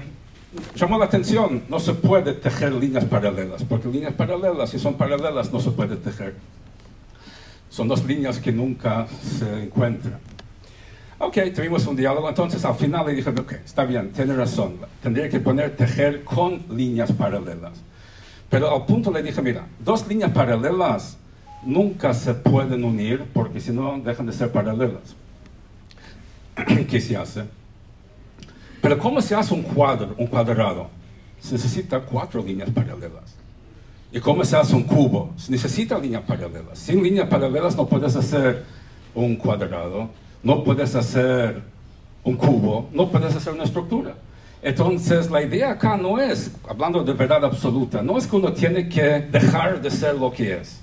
llamó 0.74 0.98
la 0.98 1.06
atención, 1.06 1.64
no 1.68 1.80
se 1.80 1.94
puede 1.94 2.34
tejer 2.34 2.72
líneas 2.72 3.04
paralelas, 3.06 3.64
porque 3.64 3.88
líneas 3.88 4.12
paralelas, 4.12 4.70
si 4.70 4.78
son 4.78 4.94
paralelas, 4.94 5.52
no 5.52 5.60
se 5.60 5.70
puede 5.70 5.96
tejer. 5.96 6.34
Son 7.72 7.88
dos 7.88 8.04
líneas 8.04 8.38
que 8.38 8.52
nunca 8.52 9.06
se 9.08 9.64
encuentran. 9.64 10.18
Ok, 11.18 11.38
tuvimos 11.54 11.86
un 11.86 11.96
diálogo, 11.96 12.28
entonces 12.28 12.62
al 12.66 12.74
final 12.74 13.06
le 13.06 13.14
dije, 13.14 13.30
ok, 13.30 13.52
está 13.64 13.86
bien, 13.86 14.12
tiene 14.12 14.34
razón, 14.34 14.76
tendría 15.02 15.30
que 15.30 15.40
poner 15.40 15.74
tejer 15.74 16.22
con 16.22 16.60
líneas 16.68 17.10
paralelas. 17.12 17.80
Pero 18.50 18.74
al 18.74 18.84
punto 18.84 19.10
le 19.10 19.22
dije, 19.22 19.40
mira, 19.40 19.66
dos 19.82 20.06
líneas 20.06 20.32
paralelas 20.32 21.16
nunca 21.64 22.12
se 22.12 22.34
pueden 22.34 22.84
unir 22.84 23.24
porque 23.32 23.58
si 23.58 23.72
no 23.72 23.98
dejan 24.00 24.26
de 24.26 24.34
ser 24.34 24.52
paralelas. 24.52 25.16
¿Qué 26.90 27.00
se 27.00 27.16
hace? 27.16 27.44
Pero 28.82 28.98
¿cómo 28.98 29.22
se 29.22 29.34
hace 29.34 29.54
un 29.54 29.62
cuadro, 29.62 30.14
un 30.18 30.26
cuadrado? 30.26 30.90
Se 31.40 31.54
necesita 31.54 32.00
cuatro 32.00 32.42
líneas 32.42 32.68
paralelas. 32.68 33.41
¿Y 34.12 34.20
cómo 34.20 34.44
se 34.44 34.56
hace 34.56 34.74
un 34.74 34.82
cubo? 34.82 35.32
Se 35.36 35.50
necesita 35.50 35.98
líneas 35.98 36.22
paralelas. 36.22 36.78
Sin 36.78 37.02
líneas 37.02 37.28
paralelas 37.28 37.76
no 37.76 37.86
puedes 37.86 38.14
hacer 38.14 38.64
un 39.14 39.36
cuadrado 39.36 40.10
no 40.42 40.64
puedes 40.64 40.94
hacer 40.94 41.62
un 42.24 42.36
cubo, 42.36 42.88
no 42.92 43.10
puedes 43.10 43.34
hacer 43.34 43.52
una 43.52 43.64
estructura. 43.64 44.14
Entonces, 44.60 45.30
la 45.30 45.42
idea 45.42 45.72
acá 45.72 45.96
no 45.96 46.20
es, 46.20 46.52
hablando 46.68 47.02
de 47.02 47.12
verdad 47.12 47.44
absoluta, 47.44 48.02
no 48.02 48.16
es 48.16 48.26
que 48.26 48.36
uno 48.36 48.52
tiene 48.52 48.88
que 48.88 49.02
dejar 49.02 49.80
de 49.80 49.90
ser 49.90 50.14
lo 50.16 50.32
que 50.32 50.58
es. 50.58 50.80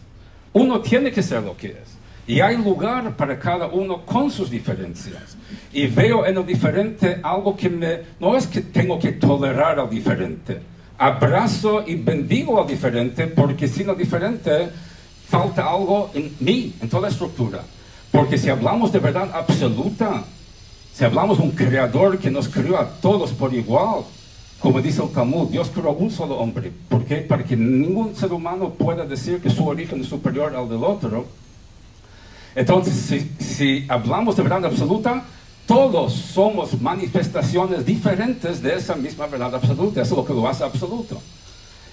Uno 0.51 0.81
tiene 0.81 1.11
que 1.11 1.21
ser 1.21 1.43
lo 1.43 1.55
que 1.55 1.67
es. 1.67 1.97
Y 2.27 2.41
hay 2.41 2.57
lugar 2.57 3.15
para 3.15 3.39
cada 3.39 3.67
uno 3.67 4.05
con 4.05 4.29
sus 4.29 4.49
diferencias. 4.49 5.37
Y 5.71 5.87
veo 5.87 6.25
en 6.25 6.37
el 6.37 6.45
diferente 6.45 7.19
algo 7.23 7.55
que 7.55 7.69
me... 7.69 7.99
No 8.19 8.35
es 8.35 8.47
que 8.47 8.61
tengo 8.61 8.99
que 8.99 9.13
tolerar 9.13 9.79
al 9.79 9.89
diferente. 9.89 10.59
Abrazo 11.01 11.85
y 11.87 11.95
bendigo 11.95 12.61
al 12.61 12.67
diferente 12.67 13.27
porque 13.27 13.69
sin 13.69 13.89
el 13.89 13.97
diferente 13.97 14.69
falta 15.29 15.69
algo 15.69 16.11
en 16.13 16.35
mí, 16.41 16.73
en 16.81 16.89
toda 16.89 17.03
la 17.03 17.07
estructura. 17.07 17.61
Porque 18.11 18.37
si 18.37 18.49
hablamos 18.49 18.91
de 18.91 18.99
verdad 18.99 19.29
absoluta, 19.33 20.25
si 20.93 21.05
hablamos 21.05 21.37
de 21.37 21.45
un 21.45 21.51
creador 21.51 22.17
que 22.17 22.29
nos 22.29 22.49
creó 22.49 22.77
a 22.77 22.85
todos 22.85 23.31
por 23.31 23.53
igual, 23.53 24.01
como 24.59 24.81
dice 24.81 25.01
el 25.01 25.09
Talmud, 25.11 25.47
Dios 25.47 25.71
creó 25.73 25.91
un 25.91 26.11
solo 26.11 26.35
hombre. 26.37 26.69
¿Por 26.89 27.05
qué? 27.05 27.17
Para 27.17 27.45
que 27.45 27.55
ningún 27.55 28.13
ser 28.13 28.33
humano 28.33 28.71
pueda 28.71 29.05
decir 29.05 29.39
que 29.39 29.49
su 29.49 29.65
origen 29.65 30.01
es 30.01 30.07
superior 30.07 30.53
al 30.53 30.67
del 30.67 30.83
otro. 30.83 31.25
Entonces, 32.55 32.93
si, 32.93 33.31
si 33.41 33.85
hablamos 33.87 34.35
de 34.35 34.43
verdad 34.43 34.65
absoluta, 34.65 35.23
todos 35.69 36.13
somos 36.13 36.81
manifestaciones 36.81 37.85
diferentes 37.85 38.59
de 38.59 38.73
esa 38.73 38.95
misma 38.95 39.27
verdad 39.27 39.53
absoluta. 39.53 40.01
Eso 40.01 40.15
es 40.15 40.17
lo 40.17 40.25
que 40.25 40.33
lo 40.33 40.47
hace 40.47 40.63
absoluto. 40.63 41.21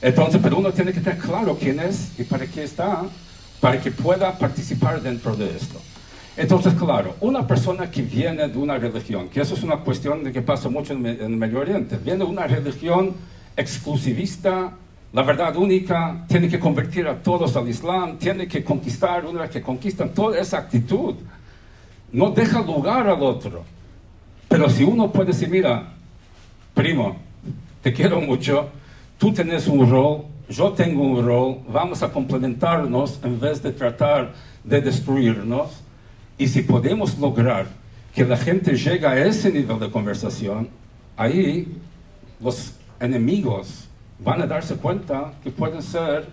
Entonces, 0.00 0.40
pero 0.42 0.56
uno 0.56 0.72
tiene 0.72 0.94
que 0.94 1.00
tener 1.00 1.18
claro 1.18 1.58
quién 1.60 1.80
es 1.80 2.18
y 2.18 2.24
para 2.24 2.46
qué 2.46 2.62
está, 2.62 3.02
para 3.60 3.78
que 3.78 3.90
pueda 3.90 4.38
participar 4.38 5.02
dentro 5.02 5.36
de 5.36 5.54
esto. 5.54 5.78
Entonces, 6.38 6.72
claro, 6.72 7.16
una 7.20 7.46
persona 7.46 7.90
que 7.90 8.00
viene 8.00 8.48
de 8.48 8.56
una 8.56 8.78
religión, 8.78 9.28
que 9.28 9.42
eso 9.42 9.52
es 9.52 9.62
una 9.62 9.76
cuestión 9.76 10.24
de 10.24 10.32
que 10.32 10.40
pasa 10.40 10.70
mucho 10.70 10.94
en, 10.94 11.04
el 11.04 11.36
Medio 11.36 11.60
Oriente, 11.60 11.98
viene 12.02 12.24
de 12.24 12.30
una 12.30 12.46
religión 12.46 13.12
exclusivista, 13.58 14.72
la 15.12 15.22
verdad 15.22 15.54
única, 15.54 16.24
tiene 16.28 16.48
que 16.48 16.58
convertir 16.58 17.06
a 17.08 17.22
todos 17.22 17.54
al 17.56 17.68
Islam, 17.68 18.16
tiene 18.16 18.48
que 18.48 18.64
conquistar, 18.64 19.26
una 19.26 19.42
vez 19.42 19.50
que 19.50 19.60
conquistan, 19.60 20.14
toda 20.14 20.38
esa 20.40 20.56
actitud 20.56 21.16
no 22.16 22.30
deja 22.30 22.62
lugar 22.62 23.06
al 23.06 23.22
otro. 23.22 23.62
Pero 24.48 24.70
si 24.70 24.84
uno 24.84 25.12
puede 25.12 25.32
decir, 25.32 25.50
mira, 25.50 25.92
primo, 26.72 27.16
te 27.82 27.92
quiero 27.92 28.22
mucho, 28.22 28.70
tú 29.18 29.34
tienes 29.34 29.66
un 29.68 29.90
rol, 29.90 30.24
yo 30.48 30.72
tengo 30.72 31.02
un 31.02 31.22
rol, 31.22 31.58
vamos 31.68 32.02
a 32.02 32.10
complementarnos 32.10 33.20
en 33.22 33.38
vez 33.38 33.62
de 33.62 33.70
tratar 33.70 34.32
de 34.64 34.80
destruirnos, 34.80 35.82
y 36.38 36.48
si 36.48 36.62
podemos 36.62 37.18
lograr 37.18 37.66
que 38.14 38.24
la 38.24 38.38
gente 38.38 38.74
llegue 38.74 39.06
a 39.06 39.22
ese 39.26 39.52
nivel 39.52 39.78
de 39.78 39.90
conversación, 39.90 40.70
ahí 41.18 41.68
los 42.40 42.72
enemigos 42.98 43.88
van 44.20 44.40
a 44.40 44.46
darse 44.46 44.76
cuenta 44.76 45.34
que 45.44 45.50
pueden 45.50 45.82
ser 45.82 46.28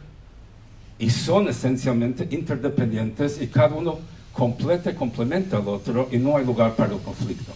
y 0.98 1.10
son 1.10 1.50
esencialmente 1.50 2.26
interdependientes 2.32 3.42
y 3.42 3.48
cada 3.48 3.76
uno 3.76 4.13
completa 4.34 4.92
y 4.92 4.96
complementa 4.96 5.58
al 5.58 5.68
otro 5.68 6.10
y 6.12 6.18
no 6.18 6.36
hay 6.36 6.46
lugar 6.46 6.76
para 6.76 6.94
el 6.94 7.00
conflicto. 7.00 7.52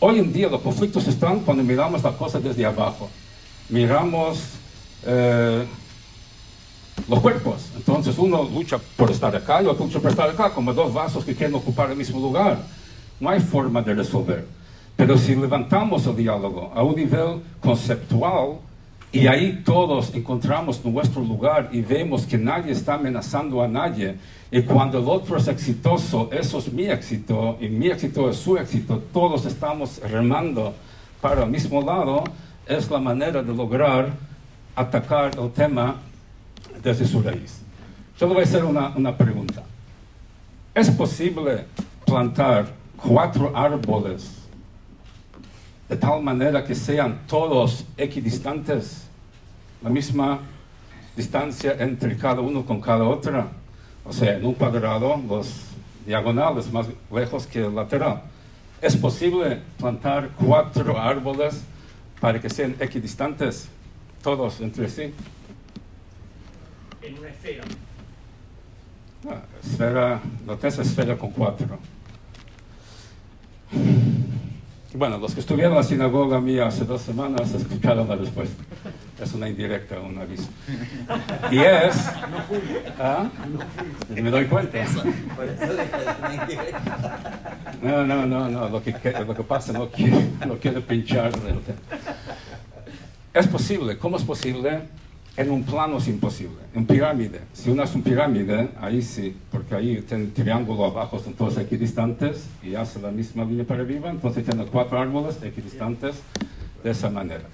Hoy 0.00 0.18
en 0.18 0.32
día 0.32 0.48
los 0.48 0.60
conflictos 0.60 1.06
están 1.06 1.40
cuando 1.40 1.62
miramos 1.62 2.02
la 2.02 2.12
cosa 2.12 2.40
desde 2.40 2.64
abajo. 2.64 3.08
Miramos 3.68 4.38
eh, 5.06 5.64
los 7.08 7.20
cuerpos. 7.20 7.70
Entonces 7.76 8.16
uno 8.18 8.42
lucha 8.42 8.78
por 8.96 9.10
estar 9.10 9.34
acá 9.34 9.62
y 9.62 9.66
otro 9.66 9.84
lucha 9.84 10.00
por 10.00 10.10
estar 10.10 10.28
acá, 10.28 10.50
como 10.50 10.72
dos 10.72 10.92
vasos 10.92 11.24
que 11.24 11.34
quieren 11.34 11.54
ocupar 11.54 11.90
el 11.90 11.96
mismo 11.96 12.20
lugar. 12.20 12.58
No 13.20 13.28
hay 13.30 13.40
forma 13.40 13.82
de 13.82 13.94
resolver. 13.94 14.46
Pero 14.96 15.18
si 15.18 15.34
levantamos 15.34 16.06
el 16.06 16.16
diálogo 16.16 16.72
a 16.74 16.82
un 16.82 16.96
nivel 16.96 17.42
conceptual 17.60 18.58
y 19.14 19.28
ahí 19.28 19.62
todos 19.64 20.12
encontramos 20.12 20.84
nuestro 20.84 21.22
lugar 21.22 21.68
y 21.70 21.82
vemos 21.82 22.26
que 22.26 22.36
nadie 22.36 22.72
está 22.72 22.94
amenazando 22.94 23.62
a 23.62 23.68
nadie 23.68 24.16
y 24.50 24.62
cuando 24.62 24.98
el 24.98 25.08
otro 25.08 25.36
es 25.36 25.46
exitoso, 25.46 26.28
eso 26.32 26.58
es 26.58 26.72
mi 26.72 26.86
éxito 26.86 27.56
y 27.60 27.68
mi 27.68 27.86
éxito 27.86 28.28
es 28.28 28.36
su 28.36 28.56
éxito, 28.56 29.00
todos 29.12 29.46
estamos 29.46 30.00
remando 30.02 30.74
para 31.20 31.44
el 31.44 31.50
mismo 31.50 31.80
lado, 31.80 32.24
es 32.66 32.90
la 32.90 32.98
manera 32.98 33.40
de 33.40 33.54
lograr 33.54 34.12
atacar 34.74 35.30
el 35.38 35.50
tema 35.52 35.94
desde 36.82 37.06
su 37.06 37.22
raíz. 37.22 37.62
Yo 38.18 38.26
le 38.26 38.34
voy 38.34 38.42
a 38.42 38.46
hacer 38.46 38.64
una, 38.64 38.88
una 38.96 39.16
pregunta. 39.16 39.62
¿Es 40.74 40.90
posible 40.90 41.66
plantar 42.04 42.66
cuatro 42.96 43.56
árboles 43.56 44.43
de 45.88 45.96
tal 45.96 46.22
manera 46.22 46.64
que 46.64 46.74
sean 46.74 47.20
todos 47.26 47.84
equidistantes, 47.96 49.06
la 49.82 49.90
misma 49.90 50.40
distancia 51.16 51.76
entre 51.78 52.16
cada 52.16 52.40
uno 52.40 52.64
con 52.64 52.80
cada 52.80 53.04
otra? 53.04 53.48
O 54.04 54.12
sea, 54.12 54.36
en 54.36 54.44
un 54.44 54.54
cuadrado, 54.54 55.20
los 55.28 55.66
diagonales 56.06 56.70
más 56.72 56.86
lejos 57.12 57.46
que 57.46 57.64
el 57.64 57.74
lateral. 57.74 58.22
¿Es 58.80 58.96
posible 58.96 59.60
plantar 59.78 60.30
cuatro 60.38 60.98
árboles 60.98 61.62
para 62.20 62.40
que 62.40 62.50
sean 62.50 62.76
equidistantes 62.80 63.68
todos 64.22 64.60
entre 64.60 64.88
sí? 64.88 65.12
en 67.04 67.18
una 67.18 67.28
esfera. 67.28 67.64
Ah, 69.28 69.42
esfera, 69.62 70.20
no 70.46 70.56
tengo 70.56 70.82
esfera 70.82 71.16
con 71.16 71.30
cuatro. 71.30 71.78
Bueno, 74.96 75.18
los 75.18 75.34
que 75.34 75.40
estuvieron 75.40 75.72
en 75.72 75.78
la 75.78 75.82
sinagoga 75.82 76.40
mía 76.40 76.68
hace 76.68 76.84
dos 76.84 77.02
semanas 77.02 77.52
escucharon 77.52 78.08
la 78.08 78.14
respuesta. 78.14 78.62
Es 79.20 79.32
una 79.34 79.48
indirecta, 79.48 79.98
un 79.98 80.16
aviso. 80.16 80.48
Y 81.50 81.58
es... 81.58 81.96
¿Ah? 83.00 83.28
Me 84.08 84.30
doy 84.30 84.44
cuenta. 84.44 84.78
No, 87.82 88.06
no, 88.06 88.24
no, 88.24 88.48
no. 88.48 88.68
Lo 88.68 88.80
que, 88.84 88.94
lo 89.26 89.34
que 89.34 89.42
pasa 89.42 89.72
no 89.72 89.88
quiere, 89.88 90.30
no 90.46 90.54
quiere 90.58 90.80
pinchar. 90.80 91.32
Es 93.32 93.48
posible. 93.48 93.98
¿Cómo 93.98 94.16
es 94.16 94.22
posible? 94.22 94.82
En 95.36 95.50
un 95.50 95.64
plano 95.64 95.98
es 95.98 96.06
imposible. 96.06 96.62
En 96.74 96.86
pirámide. 96.86 97.40
Si 97.52 97.70
uno 97.70 97.82
es 97.82 97.94
un 97.94 98.02
pirámide, 98.02 98.68
ahí 98.80 99.02
sí, 99.02 99.36
porque 99.50 99.74
ahí 99.74 100.04
tiene 100.06 100.26
triángulo 100.26 100.84
abajo, 100.84 101.18
son 101.18 101.34
todos 101.34 101.58
equidistantes 101.58 102.46
y 102.62 102.74
hace 102.76 103.00
la 103.00 103.10
misma 103.10 103.44
línea 103.44 103.64
para 103.64 103.82
arriba, 103.82 104.10
entonces 104.10 104.44
tiene 104.44 104.64
cuatro 104.66 104.98
árboles 104.98 105.42
equidistantes 105.42 106.16
de 106.84 106.90
esa 106.90 107.10
manera. 107.10 107.44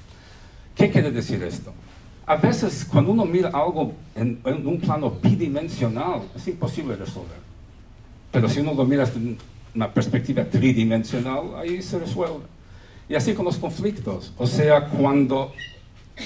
¿Qué 0.75 0.90
quiere 0.90 1.10
decir 1.10 1.42
esto? 1.42 1.72
A 2.26 2.37
veces 2.37 2.87
cuando 2.90 3.12
uno 3.12 3.25
mira 3.25 3.49
algo 3.49 3.92
en, 4.14 4.40
en 4.44 4.66
un 4.66 4.78
plano 4.78 5.10
bidimensional, 5.10 6.22
es 6.37 6.46
imposible 6.49 6.96
resolver. 6.96 7.38
Pero 8.30 8.49
si 8.49 8.60
uno 8.60 8.75
lo 8.75 8.84
mira 8.84 9.04
desde 9.04 9.37
una 9.75 9.92
perspectiva 9.92 10.44
tridimensional, 10.44 11.56
ahí 11.56 11.82
se 11.82 11.99
resuelve. 11.99 12.44
Y 13.08 13.14
así 13.14 13.34
con 13.34 13.44
los 13.44 13.56
conflictos. 13.56 14.32
O 14.37 14.46
sea, 14.46 14.87
cuando, 14.87 15.52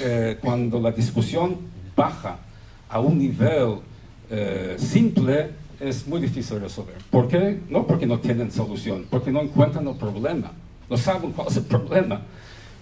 eh, 0.01 0.39
cuando 0.41 0.81
la 0.81 0.91
discusión 0.93 1.59
baja 1.97 2.39
a 2.89 3.01
un 3.01 3.19
nivel 3.19 3.77
eh, 4.31 4.77
simple, 4.79 5.51
es 5.81 6.07
muy 6.07 6.21
difícil 6.21 6.61
resolver. 6.61 6.97
¿Por 7.11 7.29
qué? 7.29 7.61
No 7.69 7.87
porque 7.87 8.07
no 8.07 8.19
tienen 8.19 8.51
solución, 8.51 9.07
porque 9.11 9.31
no 9.31 9.41
encuentran 9.41 9.87
el 9.87 9.97
problema. 9.97 10.53
No 10.89 10.97
saben 10.97 11.33
cuál 11.33 11.49
es 11.49 11.57
el 11.57 11.65
problema. 11.65 12.21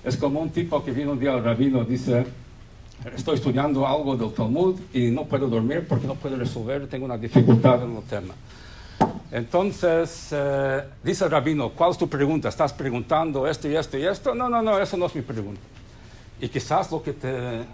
Es 0.04 0.16
como 0.16 0.40
un 0.40 0.50
tipo 0.50 0.83
que 0.85 0.90
viene 0.90 1.11
un 1.11 1.19
día 1.19 1.33
al 1.33 1.45
rabino 1.45 1.83
y 1.83 1.87
dice, 1.87 2.26
estoy 3.14 3.37
estudiando 3.37 3.87
algo 3.87 4.16
del 4.16 4.33
Talmud 4.33 4.78
y 4.92 5.11
no 5.11 5.25
puedo 5.25 5.49
dormir 5.49 5.87
porque 5.88 6.07
no 6.07 6.14
puedo 6.14 6.37
resolver, 6.37 6.88
tengo 6.88 7.04
una 7.04 7.19
dificultad 7.19 7.83
en 7.85 7.97
el 7.97 8.02
tema. 8.02 8.35
Entonces, 9.31 10.28
eh, 10.33 10.83
dice 11.02 11.25
el 11.25 11.31
rabino, 11.31 11.71
¿cuál 11.71 11.92
es 11.92 11.99
tu 11.99 12.09
pregunta? 12.09 12.49
¿Estás 12.49 12.73
preguntando 12.73 13.47
esto 13.47 13.69
y 13.69 13.76
esto 13.76 13.97
y 13.97 14.04
esto? 14.04 14.35
No, 14.35 14.49
no, 14.49 14.61
no, 14.61 14.78
eso 14.78 14.97
no 14.97 15.07
es 15.07 15.14
mi 15.14 15.23
pregunta. 15.23 15.61
Y 16.43 16.49
quizás 16.49 16.91
lo 16.91 17.01
que 17.01 17.13
te 17.13 17.65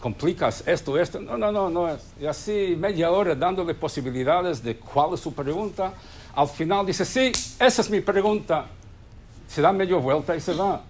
complica 0.00 0.48
es 0.48 0.66
esto, 0.66 0.98
esto. 0.98 1.20
No, 1.20 1.38
no, 1.38 1.52
no, 1.52 1.70
no 1.70 1.88
es. 1.88 2.02
Y 2.20 2.26
así 2.26 2.74
media 2.76 3.12
hora 3.12 3.36
dándole 3.36 3.72
posibilidades 3.72 4.60
de 4.64 4.76
cuál 4.76 5.14
es 5.14 5.20
su 5.20 5.32
pregunta. 5.32 5.94
Al 6.34 6.48
final 6.48 6.84
dice, 6.84 7.04
sí, 7.04 7.30
esa 7.60 7.82
es 7.82 7.88
mi 7.88 8.00
pregunta. 8.00 8.66
Se 9.46 9.62
da 9.62 9.72
media 9.72 9.94
vuelta 9.94 10.34
y 10.34 10.40
se 10.40 10.54
va. 10.54 10.82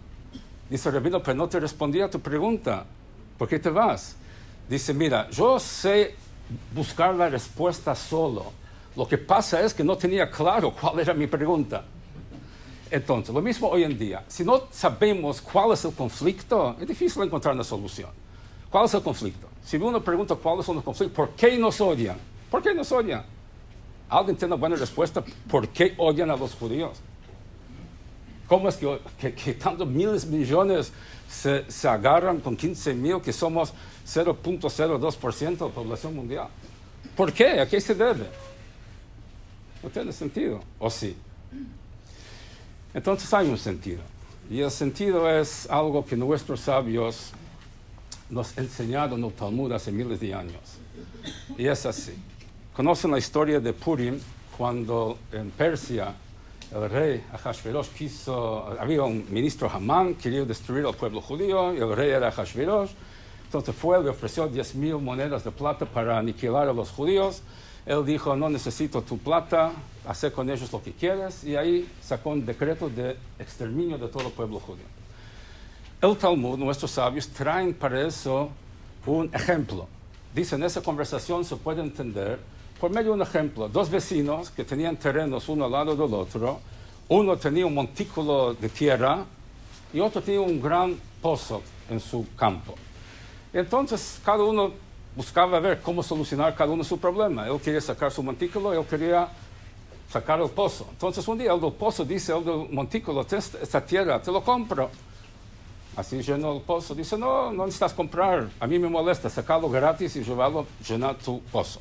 Dice 0.71 0.91
rabino, 0.91 1.23
pero 1.23 1.37
no 1.37 1.47
te 1.47 1.61
respondí 1.61 2.01
a 2.01 2.09
tu 2.09 2.21
pregunta. 2.21 2.87
¿Por 3.37 3.47
qué 3.47 3.59
te 3.59 3.69
vas? 3.69 4.17
Dice, 4.67 4.95
mira, 4.95 5.29
yo 5.29 5.61
sé 5.61 6.15
buscar 6.75 7.15
la 7.15 7.29
respuesta 7.29 7.95
solo. 7.95 8.51
Lo 8.97 9.07
que 9.07 9.19
pasa 9.19 9.61
es 9.61 9.75
que 9.75 9.85
no 9.85 9.95
tenía 9.99 10.31
claro 10.31 10.73
cuál 10.73 11.01
era 11.01 11.13
mi 11.13 11.27
pregunta. 11.27 11.85
Entonces, 12.91 13.35
lo 13.35 13.41
mismo 13.41 13.69
hoy 13.69 13.85
en 13.85 13.99
día. 13.99 14.25
Si 14.29 14.45
no 14.45 14.65
sabemos 14.71 15.41
cuál 15.41 15.73
es 15.73 15.85
el 15.85 15.93
conflicto, 15.93 16.77
es 16.81 16.87
difícil 16.87 17.23
encontrar 17.23 17.55
una 17.55 17.65
solución. 17.65 18.11
¿Cuál 18.71 18.85
es 18.85 18.95
el 18.95 19.03
conflicto? 19.03 19.49
Si 19.65 19.77
uno 19.77 20.03
pregunta 20.03 20.35
cuál 20.37 20.61
es 20.61 20.69
el 20.69 20.83
conflicto, 20.83 21.15
¿por 21.15 21.31
qué 21.31 21.59
nos 21.59 21.81
odian? 21.81 22.17
¿Por 22.51 22.63
qué 22.63 22.75
nos 22.75 22.91
odian? 22.93 23.25
¿Alguien 24.09 24.37
tiene 24.37 24.55
una 24.55 24.61
buena 24.61 24.77
respuesta? 24.77 25.25
¿Por 25.49 25.69
qué 25.69 25.95
odian 25.97 26.31
a 26.31 26.37
los 26.37 26.55
judíos? 26.55 26.99
¿Cómo 28.47 28.69
es 28.69 28.77
que, 28.77 29.01
que, 29.19 29.35
que 29.35 29.55
tantos 29.55 29.89
miles, 29.89 30.25
millones 30.25 30.93
se, 31.29 31.69
se 31.69 31.89
agarran 31.89 32.39
con 32.39 32.57
15 32.57 32.95
mil, 32.95 33.21
que 33.21 33.33
somos 33.33 33.73
0.02% 34.07 35.59
de 35.59 35.65
la 35.65 35.75
población 35.75 36.15
mundial? 36.15 36.47
¿Por 37.17 37.33
qué? 37.33 37.61
¿A 37.61 37.69
qué 37.69 37.81
se 37.81 37.95
debe? 37.97 38.27
No 39.83 39.91
tiene 39.91 40.13
sentido, 40.13 40.61
¿o 40.79 40.89
sí? 40.89 41.17
Entonces 42.97 43.33
hay 43.35 43.47
un 43.47 43.59
sentido. 43.59 44.01
Y 44.49 44.61
el 44.61 44.71
sentido 44.71 45.31
es 45.31 45.69
algo 45.69 46.07
que 46.07 46.17
nuestros 46.17 46.61
sabios 46.61 47.33
nos 48.31 48.57
enseñaron 48.57 49.19
en 49.19 49.27
el 49.27 49.33
Talmud 49.35 49.71
hace 49.73 49.93
miles 49.93 50.19
de 50.19 50.33
años. 50.33 50.63
Y 51.59 51.67
es 51.67 51.85
así. 51.85 52.15
Conocen 52.75 53.11
la 53.11 53.19
historia 53.19 53.61
de 53.61 53.75
Purim 53.75 54.19
cuando 54.57 55.19
en 55.31 55.51
Persia 55.51 56.15
el 56.75 56.89
rey 56.89 57.23
Ahashverosh 57.33 57.89
quiso, 57.89 58.67
había 58.81 59.03
un 59.03 59.27
ministro 59.29 59.71
Hamán, 59.71 60.15
quería 60.15 60.47
destruir 60.47 60.87
al 60.87 60.95
pueblo 60.95 61.21
judío, 61.21 61.75
y 61.75 61.77
el 61.77 61.95
rey 61.95 62.13
era 62.13 62.29
Ahashverosh. 62.29 62.93
Entonces 63.45 63.75
fue, 63.75 64.03
le 64.03 64.09
ofreció 64.09 64.49
10 64.49 64.75
mil 64.75 64.97
monedas 64.97 65.45
de 65.45 65.51
plata 65.51 65.85
para 65.85 66.17
aniquilar 66.17 66.67
a 66.67 66.73
los 66.73 66.89
judíos. 66.93 67.43
Él 67.87 68.05
dijo, 68.05 68.35
no 68.35 68.51
necesito 68.51 69.01
tu 69.01 69.17
plata, 69.17 69.71
hacer 70.07 70.33
con 70.33 70.51
ellos 70.51 70.73
lo 70.73 70.83
que 70.83 70.93
quieras, 70.93 71.45
y 71.45 71.55
ahí 71.55 71.89
sacó 72.03 72.31
un 72.31 72.45
decreto 72.45 72.89
de 72.89 73.17
exterminio 73.39 73.97
de 73.97 74.09
todo 74.09 74.27
el 74.27 74.33
pueblo 74.33 74.59
judío. 74.59 74.85
El 76.03 76.17
Talmud, 76.17 76.59
nuestros 76.59 76.91
sabios, 76.91 77.29
traen 77.29 77.73
para 77.73 78.05
eso 78.05 78.51
un 79.07 79.31
ejemplo. 79.33 79.87
Dicen, 80.35 80.65
esa 80.65 80.83
conversación 80.83 81.45
se 81.45 81.55
puede 81.57 81.81
entender 81.81 82.41
por 82.81 82.91
medio 82.91 83.11
de 83.11 83.15
un 83.15 83.23
ejemplo. 83.23 83.69
Dos 83.69 83.89
vecinos 83.89 84.51
que 84.51 84.65
tenían 84.65 84.97
terrenos 84.97 85.49
uno 85.49 85.65
al 85.67 85.73
lado 85.73 85.95
del 85.95 86.13
otro, 86.13 86.61
uno 87.09 87.37
tenía 87.37 87.67
un 87.67 87.75
montículo 87.75 88.55
de 88.55 88.69
tierra 88.69 89.25
y 89.93 90.01
otro 90.01 90.21
tenía 90.21 90.41
un 90.41 90.61
gran 90.61 90.99
pozo 91.23 91.63
en 91.89 92.01
su 92.01 92.27
campo. 92.37 92.75
Entonces, 93.53 94.21
cada 94.25 94.43
uno 94.43 94.73
buscaba 95.17 95.59
ver 95.59 95.81
cómo 95.81 96.03
solucionar 96.03 96.55
cada 96.55 96.71
uno 96.71 96.85
su 96.85 96.99
problema. 96.99 97.49
Él 97.49 97.59
quería 97.61 97.81
sacar 97.81 98.13
su 98.13 98.23
montículo, 98.23 98.73
él 98.73 98.85
quería 98.87 99.29
sacar 100.11 100.41
el 100.41 100.51
pozo. 100.51 100.87
Entonces 100.91 101.27
un 101.27 101.39
día 101.39 101.53
el 101.53 101.61
del 101.61 101.73
pozo 101.73 102.05
dice, 102.05 102.37
el 102.37 102.45
del 102.45 102.69
montículo, 102.71 103.27
esta 103.29 103.85
tierra, 103.85 104.21
te 104.21 104.31
lo 104.31 104.43
compro. 104.45 104.91
Así 105.97 106.21
llenó 106.21 106.55
el 106.55 106.61
pozo. 106.61 106.95
Dice, 106.95 107.17
no, 107.17 107.51
no 107.51 107.65
necesitas 107.65 107.95
comprar. 107.95 108.51
A 108.61 108.67
mí 108.67 108.79
me 108.79 108.89
molesta 108.89 109.31
sacarlo 109.31 109.71
gratis 109.71 110.15
y 110.17 110.23
llevarlo, 110.23 110.67
llenar 110.87 111.17
tu 111.17 111.41
pozo. 111.41 111.81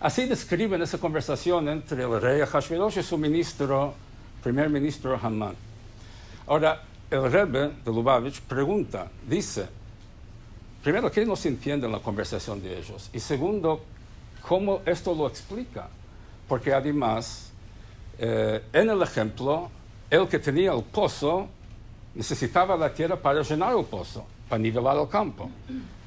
Así 0.00 0.24
describen 0.26 0.82
esa 0.82 0.98
conversación 0.98 1.68
entre 1.68 2.02
el 2.02 2.20
rey 2.20 2.40
Hashverosh 2.40 2.98
y 2.98 3.02
su 3.02 3.16
ministro, 3.16 3.94
primer 4.42 4.68
ministro 4.68 5.18
Hamán. 5.22 5.54
Ahora, 6.46 6.82
el 7.10 7.30
Rebbe 7.30 7.70
de 7.84 7.92
Lubavitch 7.92 8.40
pregunta, 8.40 9.08
dice, 9.28 9.68
primero, 10.82 11.10
¿qué 11.10 11.24
no 11.24 11.36
se 11.36 11.48
entiende 11.48 11.86
en 11.86 11.92
la 11.92 12.00
conversación 12.00 12.62
de 12.62 12.78
ellos? 12.78 13.10
Y 13.12 13.20
segundo, 13.20 13.82
¿cómo 14.46 14.82
esto 14.86 15.14
lo 15.14 15.26
explica? 15.26 15.88
Porque 16.48 16.72
además, 16.72 17.50
eh, 18.18 18.62
en 18.72 18.90
el 18.90 19.02
ejemplo, 19.02 19.70
el 20.10 20.26
que 20.28 20.38
tenía 20.38 20.72
el 20.72 20.82
pozo 20.82 21.48
necesitaba 22.14 22.76
la 22.76 22.92
tierra 22.92 23.16
para 23.16 23.42
llenar 23.42 23.76
el 23.76 23.84
pozo, 23.84 24.24
para 24.48 24.60
nivelar 24.60 24.96
el 24.96 25.08
campo. 25.08 25.48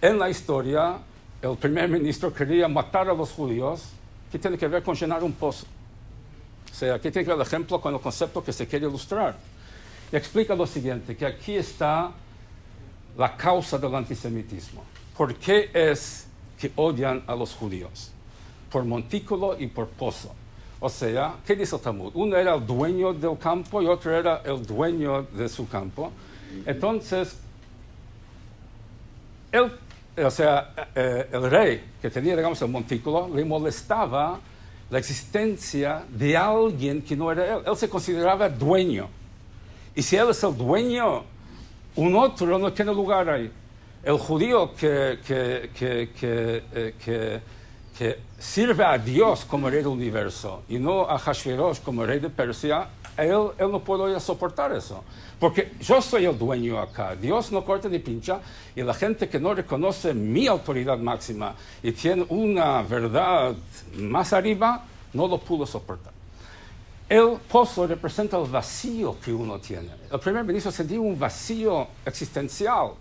En 0.01 0.19
la 0.19 0.29
historia, 0.29 0.97
el 1.41 1.57
primer 1.57 1.89
ministro 1.89 2.33
quería 2.33 2.67
matar 2.67 3.09
a 3.09 3.13
los 3.13 3.31
judíos, 3.31 3.89
que 4.31 4.39
tiene 4.39 4.57
que 4.57 4.67
ver 4.67 4.83
con 4.83 4.95
llenar 4.95 5.23
un 5.23 5.33
pozo. 5.33 5.65
O 6.71 6.75
sea, 6.75 6.95
aquí 6.95 7.11
ver 7.11 7.29
el 7.29 7.41
ejemplo 7.41 7.79
con 7.79 7.93
el 7.93 8.01
concepto 8.01 8.43
que 8.43 8.51
se 8.51 8.67
quiere 8.67 8.87
ilustrar. 8.87 9.37
Y 10.11 10.15
explica 10.15 10.55
lo 10.55 10.65
siguiente, 10.65 11.15
que 11.15 11.25
aquí 11.25 11.55
está 11.55 12.11
la 13.17 13.35
causa 13.35 13.77
del 13.77 13.93
antisemitismo. 13.95 14.83
¿Por 15.15 15.35
qué 15.35 15.69
es 15.73 16.27
que 16.59 16.71
odian 16.75 17.23
a 17.27 17.35
los 17.35 17.53
judíos? 17.53 18.11
Por 18.71 18.83
montículo 18.83 19.55
y 19.59 19.67
por 19.67 19.87
pozo. 19.89 20.33
O 20.79 20.89
sea, 20.89 21.35
¿qué 21.45 21.55
dice 21.55 21.75
el 21.75 21.81
Talmud? 21.81 22.11
Uno 22.15 22.35
era 22.35 22.55
el 22.55 22.65
dueño 22.65 23.13
del 23.13 23.37
campo 23.37 23.81
y 23.81 23.85
otro 23.85 24.17
era 24.17 24.41
el 24.43 24.65
dueño 24.65 25.23
de 25.23 25.47
su 25.47 25.67
campo. 25.67 26.11
Entonces, 26.65 27.37
él, 29.51 29.71
o 30.17 30.31
sea, 30.31 30.73
eh, 30.95 31.29
el 31.31 31.49
rey 31.49 31.83
que 32.01 32.09
tenía, 32.09 32.35
digamos, 32.35 32.61
el 32.61 32.69
montículo, 32.69 33.29
le 33.33 33.45
molestaba 33.45 34.39
la 34.89 34.99
existencia 34.99 36.03
de 36.09 36.35
alguien 36.35 37.01
que 37.01 37.15
no 37.15 37.31
era 37.31 37.55
él. 37.55 37.63
Él 37.65 37.77
se 37.77 37.87
consideraba 37.87 38.49
dueño. 38.49 39.07
Y 39.95 40.01
si 40.01 40.17
él 40.17 40.29
es 40.31 40.43
el 40.43 40.57
dueño, 40.57 41.23
un 41.95 42.15
otro 42.15 42.57
no 42.57 42.71
tiene 42.73 42.93
lugar 42.93 43.29
ahí. 43.29 43.51
El 44.03 44.17
judío 44.17 44.73
que, 44.75 45.19
que, 45.25 45.69
que, 45.77 46.09
que, 46.13 47.41
eh, 47.99 48.19
sirve 48.37 48.83
a 48.83 48.97
Dios 48.97 49.45
como 49.45 49.69
rey 49.69 49.79
del 49.79 49.87
universo 49.87 50.63
y 50.67 50.77
no 50.77 51.09
a 51.09 51.17
Hashverosh 51.17 51.79
como 51.79 52.05
rey 52.05 52.19
de 52.19 52.29
Persia, 52.29 52.87
él, 53.15 53.49
él 53.57 53.71
no 53.71 53.79
puede 53.79 54.19
soportar 54.19 54.73
eso. 54.73 55.03
Porque 55.39 55.73
yo 55.81 56.01
soy 56.01 56.25
el 56.25 56.37
dueño 56.37 56.79
acá. 56.79 57.15
Dios 57.15 57.51
no 57.51 57.63
corta 57.63 57.89
ni 57.89 57.99
pincha. 57.99 58.39
Y 58.75 58.81
la 58.81 58.93
gente 58.93 59.29
que 59.29 59.39
no 59.39 59.53
reconoce 59.53 60.13
mi 60.13 60.47
autoridad 60.47 60.97
máxima 60.97 61.53
y 61.81 61.91
tiene 61.91 62.25
una 62.29 62.81
verdad 62.81 63.53
más 63.95 64.33
arriba, 64.33 64.85
no 65.13 65.27
lo 65.27 65.37
pudo 65.37 65.65
soportar. 65.65 66.12
El 67.13 67.37
pozo 67.47 67.85
representa 67.85 68.39
el 68.39 68.49
vacío 68.49 69.15
que 69.23 69.31
uno 69.31 69.59
tiene. 69.59 69.89
El 70.11 70.19
primer 70.19 70.43
ministro 70.43 70.71
sentía 70.71 70.99
un 70.99 71.19
vacío 71.19 71.85
existencial. 72.03 72.93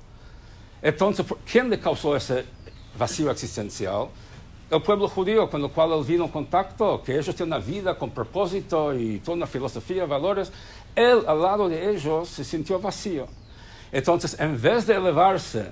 Entonces, 0.83 1.25
¿por- 1.25 1.38
¿quién 1.51 1.70
le 1.70 1.81
causó 1.81 2.14
ese 2.14 2.44
vacío 2.98 3.31
existencial? 3.31 4.09
El 4.70 4.83
pueblo 4.83 5.09
judío 5.09 5.48
con 5.48 5.62
el 5.64 5.70
cual 5.70 5.92
él 5.92 6.05
vino 6.05 6.27
en 6.27 6.31
contacto, 6.31 7.03
que 7.03 7.16
ellos 7.18 7.35
tienen 7.35 7.55
una 7.55 7.64
vida 7.64 7.96
con 7.96 8.11
propósito 8.11 8.94
y 8.94 9.18
toda 9.20 9.35
una 9.38 9.46
filosofía, 9.46 10.05
valores. 10.05 10.53
Él, 10.94 11.22
al 11.27 11.40
lado 11.40 11.66
de 11.70 11.90
ellos, 11.94 12.29
se 12.29 12.44
sintió 12.44 12.79
vacío. 12.79 13.27
Entonces, 13.90 14.38
en 14.38 14.61
vez 14.61 14.87
de 14.87 14.94
elevarse 14.94 15.70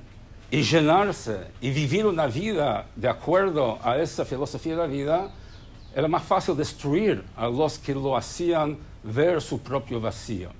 y 0.50 0.62
llenarse 0.62 1.48
y 1.61 1.72
vivir 1.72 2.07
una 2.07 2.24
vida 2.26 2.87
de 2.96 3.07
acuerdo 3.11 3.79
a 3.83 3.98
esa 3.98 4.24
filosofía 4.24 4.76
de 4.76 4.79
la 4.79 4.87
vida, 4.87 5.31
era 5.94 6.09
más 6.09 6.22
fácil 6.22 6.57
destruir 6.57 7.24
a 7.37 7.46
los 7.48 7.79
que 7.79 7.94
lo 7.94 8.16
hacían 8.16 8.79
ver 9.03 9.40
su 9.40 9.61
propio 9.61 10.00
vacío. 10.00 10.50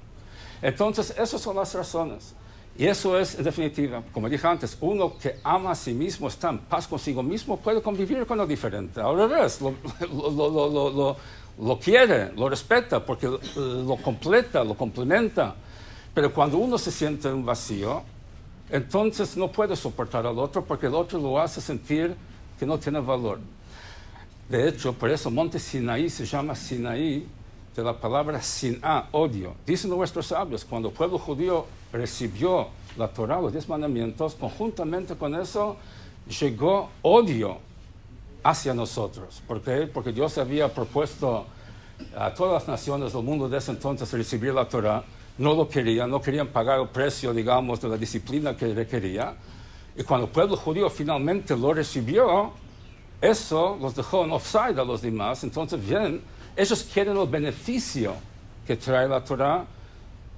Entonces, 0.63 1.15
esas 1.19 1.41
son 1.41 1.57
las 1.57 1.73
razones. 1.75 2.35
Y 2.79 2.87
eso 2.87 3.19
es, 3.19 3.35
en 3.37 3.45
definitiva, 3.45 4.03
como 4.13 4.29
dije 4.29 4.47
antes, 4.47 4.77
uno 4.81 5.19
que 5.19 5.37
ama 5.45 5.73
a 5.73 5.75
sí 5.75 5.93
mismo, 5.93 6.29
está 6.29 6.51
en 6.51 6.59
paz 6.59 6.87
consigo 6.87 7.23
mismo, 7.23 7.57
puede 7.59 7.83
convivir 7.83 8.25
con 8.27 8.39
lo 8.39 8.47
diferente. 8.47 9.01
Al 9.01 9.17
revés, 9.17 9.61
lo, 9.61 9.75
lo- 10.11 10.91
lo- 10.91 11.17
lo- 11.59 11.79
quiere, 11.79 12.33
lo 12.33 12.49
respeta, 12.49 13.05
porque 13.05 13.29
lo 13.57 13.97
completa, 13.97 14.65
lo 14.65 14.75
complementa. 14.75 15.55
Pero 16.15 16.33
cuando 16.33 16.57
uno 16.59 16.79
se 16.79 16.91
siente 16.91 17.29
en 17.29 17.35
un 17.35 17.45
vacío, 17.45 18.03
entonces 18.71 19.37
no 19.37 19.51
puede 19.51 19.77
soportar 19.77 20.27
al 20.27 20.39
otro 20.39 20.65
porque 20.65 20.87
el 20.87 20.95
otro 20.95 21.19
lo 21.19 21.39
hace 21.41 21.61
sentir 21.61 22.15
que 22.59 22.65
no 22.65 22.79
tiene 22.79 23.01
valor. 23.01 23.41
De 24.51 24.69
hecho, 24.69 24.93
por 24.93 25.09
eso 25.09 25.31
Monte 25.31 25.61
Sinaí 25.61 26.11
se 26.11 26.27
llama 26.27 26.57
Sinaí 26.57 27.25
de 27.77 27.85
la 27.85 27.97
palabra 27.97 28.43
siná, 28.43 29.09
odio. 29.13 29.55
Dicen 29.65 29.91
nuestros 29.91 30.27
sabios, 30.27 30.65
cuando 30.65 30.89
el 30.89 30.95
pueblo 30.95 31.19
judío 31.19 31.67
recibió 31.93 32.67
la 32.99 33.07
Torah, 33.07 33.41
los 33.41 33.53
diez 33.53 33.69
mandamientos, 33.69 34.35
conjuntamente 34.35 35.15
con 35.15 35.37
eso 35.37 35.77
llegó 36.41 36.91
odio 37.03 37.59
hacia 38.43 38.75
nosotros. 38.75 39.41
¿Por 39.47 39.63
qué? 39.63 39.87
Porque 39.87 40.11
Dios 40.11 40.37
había 40.37 40.73
propuesto 40.75 41.47
a 42.17 42.35
todas 42.35 42.55
las 42.55 42.69
naciones 42.69 43.13
del 43.13 43.23
mundo 43.23 43.49
de 43.49 43.59
ese 43.59 43.71
entonces 43.71 44.13
recibir 44.13 44.53
la 44.53 44.69
Torah. 44.69 45.05
No 45.39 45.55
lo 45.55 45.69
querían, 45.69 46.11
no 46.11 46.21
querían 46.21 46.49
pagar 46.49 46.81
el 46.81 46.89
precio, 46.89 47.33
digamos, 47.33 47.81
de 47.81 47.89
la 47.89 47.97
disciplina 47.97 48.57
que 48.57 48.75
requería. 48.75 49.33
Y 49.97 50.03
cuando 50.03 50.27
el 50.27 50.33
pueblo 50.33 50.57
judío 50.57 50.91
finalmente 50.91 51.57
lo 51.57 51.73
recibió, 51.73 52.53
eso 53.21 53.77
los 53.81 53.95
dejó 53.95 54.25
en 54.25 54.33
offside 54.33 54.79
a 54.79 54.85
los 54.85 55.03
demás. 55.03 55.45
Entonces, 55.45 55.85
bien, 55.85 56.23
ellos 56.57 56.87
quieren 56.93 57.17
el 57.17 57.29
beneficio 57.29 58.15
que 58.67 58.77
trae 58.77 59.09
la 59.09 59.23
Torah, 59.23 59.65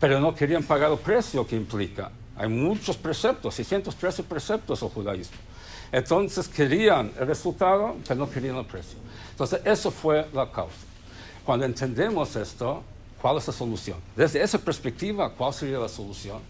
pero 0.00 0.18
no 0.18 0.34
querían 0.34 0.64
pagar 0.64 0.90
el 0.90 0.98
precio 0.98 1.46
que 1.46 1.56
implica. 1.56 2.10
Hay 2.36 2.48
muchos 2.48 2.96
preceptos, 2.96 3.54
613 3.54 4.22
preceptos 4.24 4.82
el 4.82 4.88
judaísmo. 4.88 5.36
Entonces 5.92 6.48
querían 6.48 7.12
el 7.18 7.26
resultado, 7.26 7.96
pero 8.08 8.18
no 8.18 8.30
querían 8.30 8.56
el 8.56 8.64
precio. 8.64 8.98
Entonces, 9.30 9.60
eso 9.64 9.90
fue 9.90 10.26
la 10.32 10.50
causa. 10.50 10.74
Cuando 11.44 11.66
entendemos 11.66 12.34
esto, 12.36 12.82
¿cuál 13.20 13.36
es 13.36 13.46
la 13.46 13.52
solución? 13.52 13.98
Desde 14.16 14.42
esa 14.42 14.58
perspectiva, 14.58 15.30
¿cuál 15.30 15.52
sería 15.52 15.78
la 15.78 15.88
solución? 15.88 16.40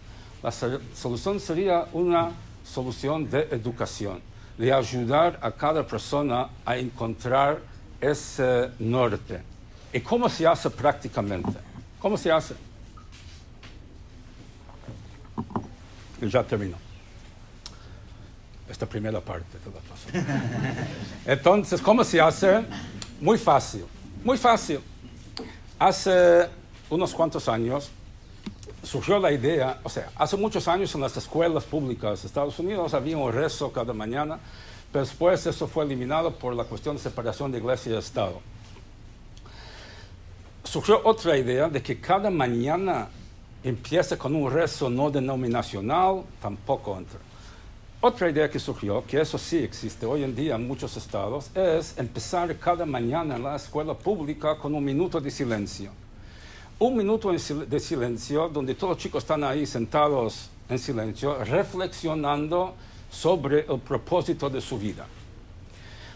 La 0.42 0.52
solución 0.52 1.40
sería 1.40 1.86
una 1.92 2.30
solución 2.64 3.28
de 3.28 3.48
educación, 3.50 4.20
de 4.62 4.72
ayudar 4.72 5.40
a 5.42 5.50
cada 5.50 5.84
persona 5.84 6.48
a 6.64 6.76
encontrar 6.76 7.58
ese 8.00 8.70
norte. 8.78 9.42
¿Y 9.92 9.98
cómo 9.98 10.28
se 10.28 10.46
hace 10.46 10.70
prácticamente? 10.70 11.58
¿Cómo 11.98 12.16
se 12.16 12.30
hace? 12.30 12.54
Y 16.20 16.28
ya 16.28 16.44
terminó. 16.44 16.76
Esta 18.68 18.86
primera 18.86 19.20
parte 19.20 19.58
de 19.64 20.22
la. 20.22 20.86
Entonces, 21.32 21.82
¿cómo 21.82 22.04
se 22.04 22.20
hace? 22.20 22.64
Muy 23.20 23.38
fácil, 23.38 23.84
muy 24.22 24.38
fácil. 24.38 24.78
Hace 25.76 26.48
unos 26.88 27.12
cuantos 27.12 27.48
años 27.48 27.90
surgió 28.82 29.18
la 29.18 29.32
idea, 29.32 29.80
o 29.82 29.88
sea, 29.88 30.10
hace 30.16 30.36
muchos 30.36 30.66
años 30.68 30.94
en 30.94 31.00
las 31.00 31.16
escuelas 31.16 31.64
públicas 31.64 32.22
de 32.22 32.26
Estados 32.26 32.58
Unidos 32.58 32.94
había 32.94 33.16
un 33.16 33.32
rezo 33.32 33.72
cada 33.72 33.92
mañana, 33.92 34.38
pero 34.90 35.04
después 35.04 35.46
eso 35.46 35.66
fue 35.66 35.84
eliminado 35.84 36.32
por 36.32 36.54
la 36.54 36.64
cuestión 36.64 36.96
de 36.96 37.02
separación 37.02 37.52
de 37.52 37.58
iglesia 37.58 37.92
y 37.92 37.96
Estado. 37.96 38.40
Surgió 40.64 41.00
otra 41.04 41.36
idea 41.36 41.68
de 41.68 41.82
que 41.82 42.00
cada 42.00 42.30
mañana 42.30 43.08
empiece 43.62 44.18
con 44.18 44.34
un 44.34 44.50
rezo 44.50 44.90
no 44.90 45.10
denominacional, 45.10 46.24
tampoco 46.40 46.96
entra. 46.98 47.18
Otra 48.00 48.30
idea 48.30 48.50
que 48.50 48.58
surgió, 48.58 49.04
que 49.06 49.20
eso 49.20 49.38
sí 49.38 49.58
existe 49.58 50.06
hoy 50.06 50.24
en 50.24 50.34
día 50.34 50.56
en 50.56 50.66
muchos 50.66 50.96
estados, 50.96 51.50
es 51.54 51.96
empezar 51.98 52.56
cada 52.58 52.84
mañana 52.84 53.36
en 53.36 53.44
la 53.44 53.54
escuela 53.54 53.94
pública 53.94 54.58
con 54.58 54.74
un 54.74 54.84
minuto 54.84 55.20
de 55.20 55.30
silencio. 55.30 55.92
Un 56.78 56.96
minuto 56.96 57.30
de 57.32 57.80
silencio 57.80 58.48
donde 58.48 58.74
todos 58.74 58.96
los 58.96 59.02
chicos 59.02 59.22
están 59.22 59.44
ahí 59.44 59.66
sentados 59.66 60.50
en 60.68 60.78
silencio, 60.78 61.44
reflexionando 61.44 62.74
sobre 63.10 63.60
el 63.60 63.78
propósito 63.78 64.50
de 64.50 64.60
su 64.60 64.78
vida. 64.78 65.06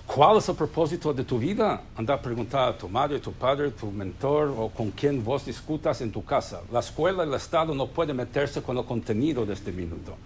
¿Cuál 0.07 0.39
es 0.39 0.49
el 0.49 0.55
propósito 0.55 1.13
de 1.13 1.25
tu 1.25 1.39
vida? 1.39 1.83
Anda 1.97 2.15
a 2.15 2.23
preguntar 2.23 2.69
a 2.69 2.79
tu 2.79 2.89
madre, 2.89 3.19
tu 3.19 3.33
padre, 3.33 3.73
tu 3.73 3.91
mentor 3.91 4.55
o 4.57 4.69
con 4.71 4.93
quien 4.93 5.23
vos 5.23 5.45
discutas 5.45 6.01
en 6.01 6.13
tu 6.13 6.25
casa. 6.25 6.61
La 6.73 6.79
escuela 6.79 7.25
y 7.25 7.29
el 7.29 7.35
Estado 7.35 7.75
no 7.75 7.89
pueden 7.89 8.17
meterse 8.17 8.63
con 8.63 8.79
el 8.79 8.85
contenido 8.85 9.45
de 9.45 9.55
este 9.55 9.73
minuto. 9.73 10.17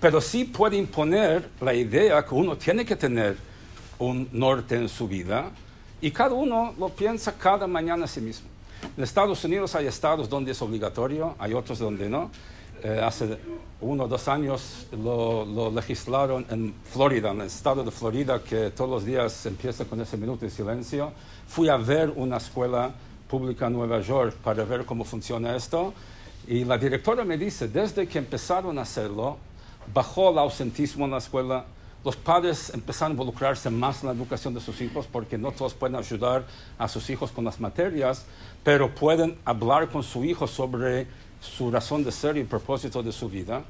Pero 0.00 0.20
sí 0.20 0.44
puede 0.44 0.76
imponer 0.76 1.50
la 1.60 1.74
idea 1.74 2.24
que 2.24 2.34
uno 2.34 2.56
tiene 2.56 2.86
que 2.86 2.96
tener 2.96 3.36
un 3.98 4.28
norte 4.32 4.76
en 4.76 4.88
su 4.88 5.06
vida 5.06 5.50
y 6.00 6.10
cada 6.10 6.34
uno 6.34 6.74
lo 6.78 6.88
piensa 6.88 7.36
cada 7.36 7.66
mañana 7.66 8.06
a 8.06 8.08
sí 8.08 8.20
mismo. 8.20 8.48
En 8.96 9.02
Estados 9.02 9.44
Unidos 9.44 9.74
hay 9.74 9.86
estados 9.86 10.28
donde 10.28 10.52
es 10.52 10.62
obligatorio, 10.62 11.34
hay 11.38 11.54
otros 11.54 11.78
donde 11.78 12.08
no. 12.08 12.30
Eh, 12.82 13.00
hace 13.02 13.38
uno 13.80 14.04
o 14.04 14.08
dos 14.08 14.28
años 14.28 14.86
lo, 14.92 15.44
lo 15.44 15.70
legislaron 15.70 16.46
en 16.48 16.72
Florida, 16.84 17.32
en 17.32 17.40
el 17.40 17.46
estado 17.48 17.82
de 17.82 17.90
Florida, 17.90 18.40
que 18.42 18.70
todos 18.70 18.88
los 18.90 19.04
días 19.04 19.46
empieza 19.46 19.84
con 19.84 20.00
ese 20.00 20.16
minuto 20.16 20.44
de 20.44 20.50
silencio. 20.50 21.12
Fui 21.48 21.68
a 21.68 21.76
ver 21.76 22.12
una 22.14 22.36
escuela 22.36 22.92
pública 23.28 23.66
en 23.66 23.74
Nueva 23.74 24.00
York 24.00 24.36
para 24.42 24.64
ver 24.64 24.84
cómo 24.84 25.04
funciona 25.04 25.56
esto. 25.56 25.92
Y 26.46 26.64
la 26.64 26.78
directora 26.78 27.24
me 27.24 27.36
dice, 27.36 27.68
desde 27.68 28.06
que 28.06 28.18
empezaron 28.18 28.78
a 28.78 28.82
hacerlo, 28.82 29.38
bajó 29.92 30.30
el 30.30 30.38
ausentismo 30.38 31.04
en 31.04 31.10
la 31.10 31.18
escuela, 31.18 31.64
los 32.04 32.16
padres 32.16 32.70
empezaron 32.74 33.12
a 33.12 33.14
involucrarse 33.14 33.70
más 33.70 34.02
en 34.02 34.08
la 34.08 34.14
educación 34.14 34.54
de 34.54 34.60
sus 34.60 34.80
hijos 34.80 35.06
porque 35.10 35.36
no 35.36 35.50
todos 35.52 35.74
pueden 35.74 35.96
ayudar 35.96 36.46
a 36.78 36.88
sus 36.88 37.10
hijos 37.10 37.30
con 37.32 37.44
las 37.44 37.58
materias, 37.60 38.24
pero 38.62 38.94
pueden 38.94 39.36
hablar 39.44 39.88
con 39.88 40.02
su 40.02 40.24
hijo 40.24 40.46
sobre 40.46 41.06
su 41.40 41.70
razón 41.70 42.04
de 42.04 42.12
ser 42.12 42.36
y 42.36 42.40
el 42.40 42.46
propósito 42.46 43.02
de 43.02 43.12
su 43.12 43.28
vida. 43.28 43.62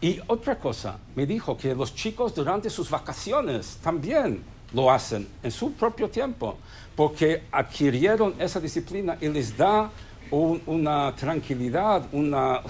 Y 0.00 0.20
otra 0.26 0.58
cosa, 0.58 0.98
me 1.14 1.26
dijo 1.26 1.56
que 1.56 1.74
los 1.74 1.94
chicos 1.94 2.34
durante 2.34 2.68
sus 2.70 2.90
vacaciones 2.90 3.78
también 3.82 4.42
lo 4.74 4.90
hacen 4.90 5.28
en 5.42 5.50
su 5.50 5.72
propio 5.72 6.08
tiempo, 6.08 6.56
porque 6.96 7.44
adquirieron 7.52 8.34
esa 8.38 8.58
disciplina 8.60 9.16
y 9.20 9.28
les 9.28 9.56
da 9.56 9.90
un- 10.30 10.60
una 10.66 11.14
tranquilidad, 11.14 12.06
una, 12.12 12.60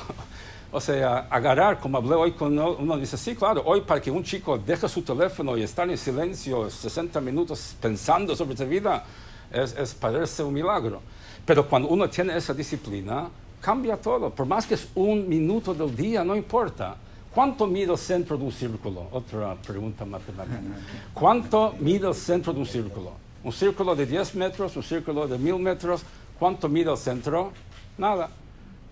o 0.73 0.81
sea, 0.81 1.29
agarrar, 1.31 1.79
como 1.79 1.99
hablé 1.99 2.15
hoy 2.15 2.33
con 2.33 2.53
uno, 2.53 2.77
uno 2.79 2.97
dice, 2.97 3.19
sí, 3.19 3.37
claro, 3.37 3.63
hoy 3.67 3.83
para 3.83 4.01
que 4.01 4.11
un 4.11 4.25
chico 4.25 4.57
deje 4.57 4.89
su 4.89 5.03
teléfono 5.03 5.57
y 5.57 5.63
estar 5.63 5.89
en 5.89 5.99
silencio 5.99 6.71
60 6.71 7.21
minutos 7.21 7.77
pensando 7.79 8.35
sobre 8.35 8.57
su 8.57 8.67
vida, 8.67 9.05
es, 9.53 9.77
es 9.77 9.95
parece 9.95 10.43
un 10.43 10.55
milagro. 10.55 11.01
Pero 11.45 11.69
cuando 11.69 11.89
uno 11.89 12.09
tiene 12.09 12.37
esa 12.37 12.55
disciplina, 12.55 13.29
cambia 13.61 13.99
todo. 13.99 14.31
Por 14.31 14.47
más 14.47 14.67
que 14.67 14.75
es 14.75 14.89
un 14.95 15.29
minuto 15.29 15.75
del 15.75 15.95
día, 15.95 16.25
no 16.25 16.35
importa. 16.35 16.97
¿Cuánto 17.35 17.67
mide 17.67 17.93
el 17.93 17.99
centro 17.99 18.37
de 18.37 18.45
un 18.45 18.53
círculo? 18.53 19.09
Otra 19.13 19.55
pregunta 19.55 20.05
matemática. 20.05 20.61
¿Cuánto 21.15 21.75
mide 21.81 22.09
el 22.09 22.15
centro 22.15 22.53
de 22.53 22.61
un 22.61 22.67
círculo? 22.67 23.13
¿Un 23.45 23.53
círculo 23.53 23.95
de 23.95 24.07
10 24.07 24.35
metros? 24.37 24.77
¿Un 24.77 24.83
círculo 24.83 25.27
de 25.27 25.39
1000 25.39 25.59
metros? 25.59 26.03
¿Cuánto 26.39 26.69
mide 26.69 26.91
el 26.91 26.97
centro? 26.97 27.53
Nada. 27.99 28.31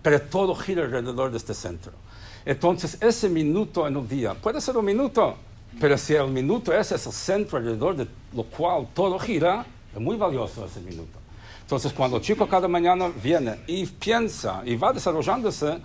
Pero 0.02 0.20
todo 0.22 0.54
gira 0.54 0.84
alrededor 0.84 1.30
de 1.30 1.36
este 1.36 1.54
centro. 1.54 1.92
Entonces, 2.44 2.96
ese 3.00 3.28
minuto 3.28 3.86
en 3.86 3.96
un 3.96 4.08
día, 4.08 4.34
puede 4.34 4.60
ser 4.60 4.76
un 4.76 4.84
minuto, 4.84 5.36
pero 5.78 5.96
si 5.98 6.14
el 6.14 6.28
minuto 6.28 6.72
ese 6.72 6.94
es 6.94 7.06
el 7.06 7.12
centro 7.12 7.58
alrededor 7.58 7.96
de 7.96 8.06
lo 8.32 8.44
cual 8.44 8.88
todo 8.94 9.18
gira, 9.18 9.66
es 9.94 10.00
muy 10.00 10.16
valioso 10.16 10.64
ese 10.64 10.80
minuto. 10.80 11.18
Entonces, 11.62 11.92
cuando 11.92 12.16
el 12.16 12.22
chico 12.22 12.48
cada 12.48 12.66
mañana 12.66 13.10
viene 13.22 13.60
y 13.66 13.86
piensa 13.86 14.62
y 14.64 14.76
va 14.76 14.92
desarrollándose, 14.92 15.78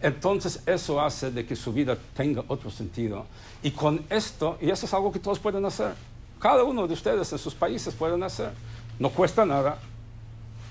entonces 0.00 0.62
eso 0.66 1.00
hace 1.00 1.30
de 1.30 1.46
que 1.46 1.56
su 1.56 1.72
vida 1.72 1.96
tenga 2.14 2.44
otro 2.48 2.70
sentido. 2.70 3.26
Y 3.62 3.70
con 3.70 4.04
esto, 4.10 4.58
y 4.60 4.70
eso 4.70 4.86
es 4.86 4.94
algo 4.94 5.10
que 5.10 5.18
todos 5.18 5.38
pueden 5.38 5.64
hacer, 5.64 5.94
cada 6.38 6.62
uno 6.62 6.86
de 6.86 6.92
ustedes 6.92 7.32
en 7.32 7.38
sus 7.38 7.54
países 7.54 7.94
pueden 7.94 8.22
hacer. 8.22 8.50
No 8.98 9.10
cuesta 9.10 9.44
nada, 9.44 9.78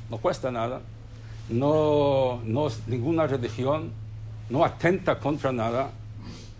no 0.09 0.17
cuesta 0.17 0.51
nada, 0.51 0.81
no, 1.49 2.41
no 2.43 2.67
ninguna 2.87 3.27
religión, 3.27 3.91
no 4.49 4.63
atenta 4.63 5.19
contra 5.19 5.51
nada, 5.51 5.91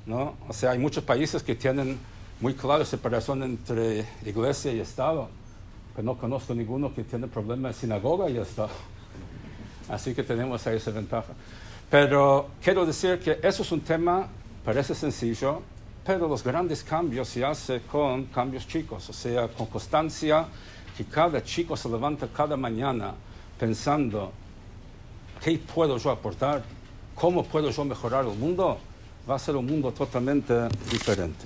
¿no? 0.06 0.36
O 0.48 0.54
sea, 0.54 0.72
hay 0.72 0.80
muchos 0.80 1.04
países 1.04 1.44
que 1.44 1.56
tienen 1.56 1.98
muy 2.42 2.54
clara 2.54 2.86
separación 2.86 3.44
entre 3.44 4.06
iglesia 4.26 4.72
y 4.72 4.80
Estado, 4.80 5.30
pero 5.96 6.06
no 6.06 6.18
conozco 6.18 6.54
ninguno 6.54 6.94
que 6.94 7.04
tiene 7.04 7.28
problema 7.28 7.70
de 7.70 7.74
sinagoga 7.74 8.30
y 8.30 8.38
Estado. 8.38 8.70
Así 9.90 10.14
que 10.14 10.24
tenemos 10.24 10.66
ahí 10.68 10.78
esa 10.78 10.92
ventaja. 10.92 11.34
Pero 11.90 12.50
quiero 12.62 12.86
decir 12.86 13.20
que 13.20 13.40
eso 13.42 13.62
es 13.62 13.72
un 13.72 13.82
tema, 13.82 14.28
parece 14.64 14.96
sencillo, 14.96 15.62
pero 16.06 16.28
los 16.28 16.44
grandes 16.44 16.84
cambios 16.84 17.30
se 17.30 17.46
hacen 17.46 17.82
con 17.92 18.26
cambios 18.26 18.68
chicos, 18.68 19.10
o 19.10 19.14
sea, 19.14 19.48
con 19.48 19.68
constancia, 19.68 20.48
que 20.98 21.06
cada 21.06 21.44
chico 21.44 21.76
se 21.76 21.90
levanta 21.90 22.28
cada 22.28 22.56
mañana 22.56 23.14
pensando, 23.60 24.32
¿qué 25.44 25.58
puedo 25.58 25.98
yo 25.98 26.12
aportar? 26.12 26.64
¿Cómo 27.16 27.44
puedo 27.44 27.70
yo 27.70 27.86
mejorar 27.86 28.26
el 28.26 28.38
mundo? 28.38 28.78
Va 29.30 29.36
a 29.36 29.40
ser 29.40 29.56
un 29.56 29.66
mundo 29.66 29.92
totalmente 29.92 30.68
diferente. 30.92 31.46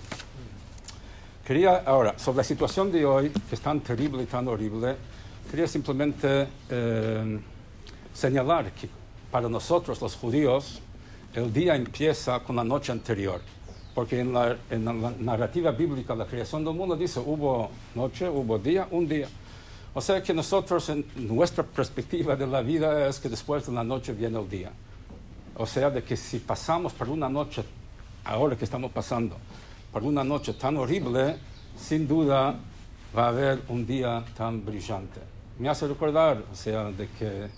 Quería 1.45 1.77
ahora, 1.77 2.17
sobre 2.19 2.37
la 2.37 2.43
situación 2.43 2.91
de 2.91 3.05
hoy, 3.05 3.29
que 3.29 3.55
es 3.55 3.61
tan 3.61 3.79
terrible 3.79 4.23
y 4.23 4.25
tan 4.25 4.47
horrible, 4.47 4.95
quería 5.49 5.67
simplemente 5.67 6.47
eh, 6.69 7.39
señalar 8.13 8.71
que 8.71 8.87
para 9.31 9.49
nosotros 9.49 10.01
los 10.01 10.15
judíos 10.15 10.79
el 11.33 11.51
día 11.53 11.75
empieza 11.75 12.39
con 12.41 12.55
la 12.55 12.63
noche 12.63 12.91
anterior, 12.91 13.41
porque 13.95 14.19
en 14.19 14.33
la, 14.33 14.57
en 14.69 14.85
la 14.85 14.93
narrativa 15.19 15.71
bíblica 15.71 16.15
la 16.15 16.25
creación 16.25 16.63
del 16.63 16.73
mundo 16.73 16.95
dice 16.95 17.19
hubo 17.19 17.69
noche, 17.95 18.27
hubo 18.27 18.57
día, 18.59 18.87
un 18.91 19.07
día. 19.07 19.27
O 19.93 20.01
sea 20.01 20.21
que 20.21 20.33
nosotros, 20.33 20.89
en 20.89 21.05
nuestra 21.15 21.63
perspectiva 21.63 22.35
de 22.35 22.45
la 22.45 22.61
vida 22.61 23.07
es 23.07 23.19
que 23.19 23.27
después 23.27 23.65
de 23.65 23.73
la 23.73 23.83
noche 23.83 24.13
viene 24.13 24.39
el 24.39 24.49
día. 24.49 24.71
O 25.55 25.65
sea, 25.65 25.89
de 25.89 26.03
que 26.03 26.15
si 26.15 26.39
pasamos 26.39 26.93
por 26.93 27.09
una 27.09 27.27
noche, 27.27 27.63
ahora 28.23 28.55
que 28.55 28.65
estamos 28.65 28.91
pasando, 28.91 29.35
por 29.91 30.03
una 30.03 30.23
noche 30.23 30.53
tan 30.53 30.77
horrible, 30.77 31.37
sin 31.77 32.07
duda 32.07 32.55
va 33.17 33.25
a 33.25 33.27
haber 33.29 33.61
un 33.69 33.85
día 33.85 34.23
tan 34.37 34.63
brillante. 34.63 35.19
Me 35.57 35.67
hace 35.69 35.87
recordar, 35.87 36.43
o 36.51 36.55
sea, 36.55 36.85
de 36.91 37.07
que 37.09 37.49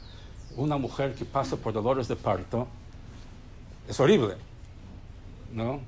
una 0.56 0.78
mujer 0.78 1.14
que 1.14 1.26
pasa 1.26 1.56
por 1.58 1.74
dolores 1.74 2.08
de 2.08 2.16
parto 2.16 2.68
es 3.88 4.00
horrible, 4.00 4.36
¿no? 5.54 5.80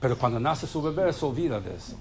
Pero 0.00 0.16
cuando 0.16 0.40
nace 0.40 0.66
su 0.66 0.80
bebé 0.80 1.12
se 1.12 1.24
olvida 1.24 1.60
de 1.60 1.74
eso. 1.74 1.96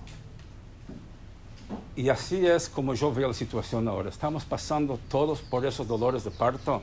Y 1.96 2.10
así 2.10 2.46
es 2.46 2.70
como 2.70 2.94
yo 2.94 3.14
veo 3.14 3.28
la 3.28 3.34
situación 3.34 3.88
ahora. 3.88 4.10
Estamos 4.10 4.46
pasando 4.46 5.00
todos 5.10 5.42
por 5.42 5.66
esos 5.66 5.88
dolores 5.88 6.24
de 6.24 6.32
parto. 6.32 6.82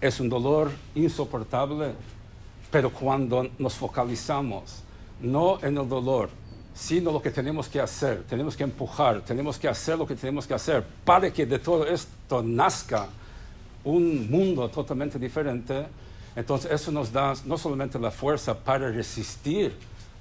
Es 0.00 0.20
un 0.20 0.28
dolor 0.28 0.70
insoportable, 0.94 1.92
pero 2.70 2.92
cuando 2.92 3.48
nos 3.58 3.74
focalizamos 3.74 4.82
no 5.20 5.58
en 5.62 5.76
el 5.78 5.88
dolor, 5.88 6.30
sino 6.74 7.10
lo 7.10 7.22
que 7.22 7.30
tenemos 7.30 7.68
que 7.68 7.80
hacer, 7.80 8.24
tenemos 8.28 8.54
que 8.54 8.64
empujar, 8.64 9.22
tenemos 9.22 9.58
que 9.58 9.66
hacer 9.66 9.98
lo 9.98 10.06
que 10.06 10.14
tenemos 10.14 10.46
que 10.46 10.52
hacer 10.52 10.84
para 11.04 11.32
que 11.32 11.46
de 11.46 11.58
todo 11.58 11.86
esto 11.86 12.42
nazca 12.42 13.08
un 13.82 14.30
mundo 14.30 14.68
totalmente 14.68 15.18
diferente, 15.18 15.86
entonces 16.34 16.70
eso 16.70 16.92
nos 16.92 17.10
da 17.10 17.32
no 17.46 17.56
solamente 17.56 17.98
la 17.98 18.10
fuerza 18.10 18.54
para 18.54 18.90
resistir 18.90 19.74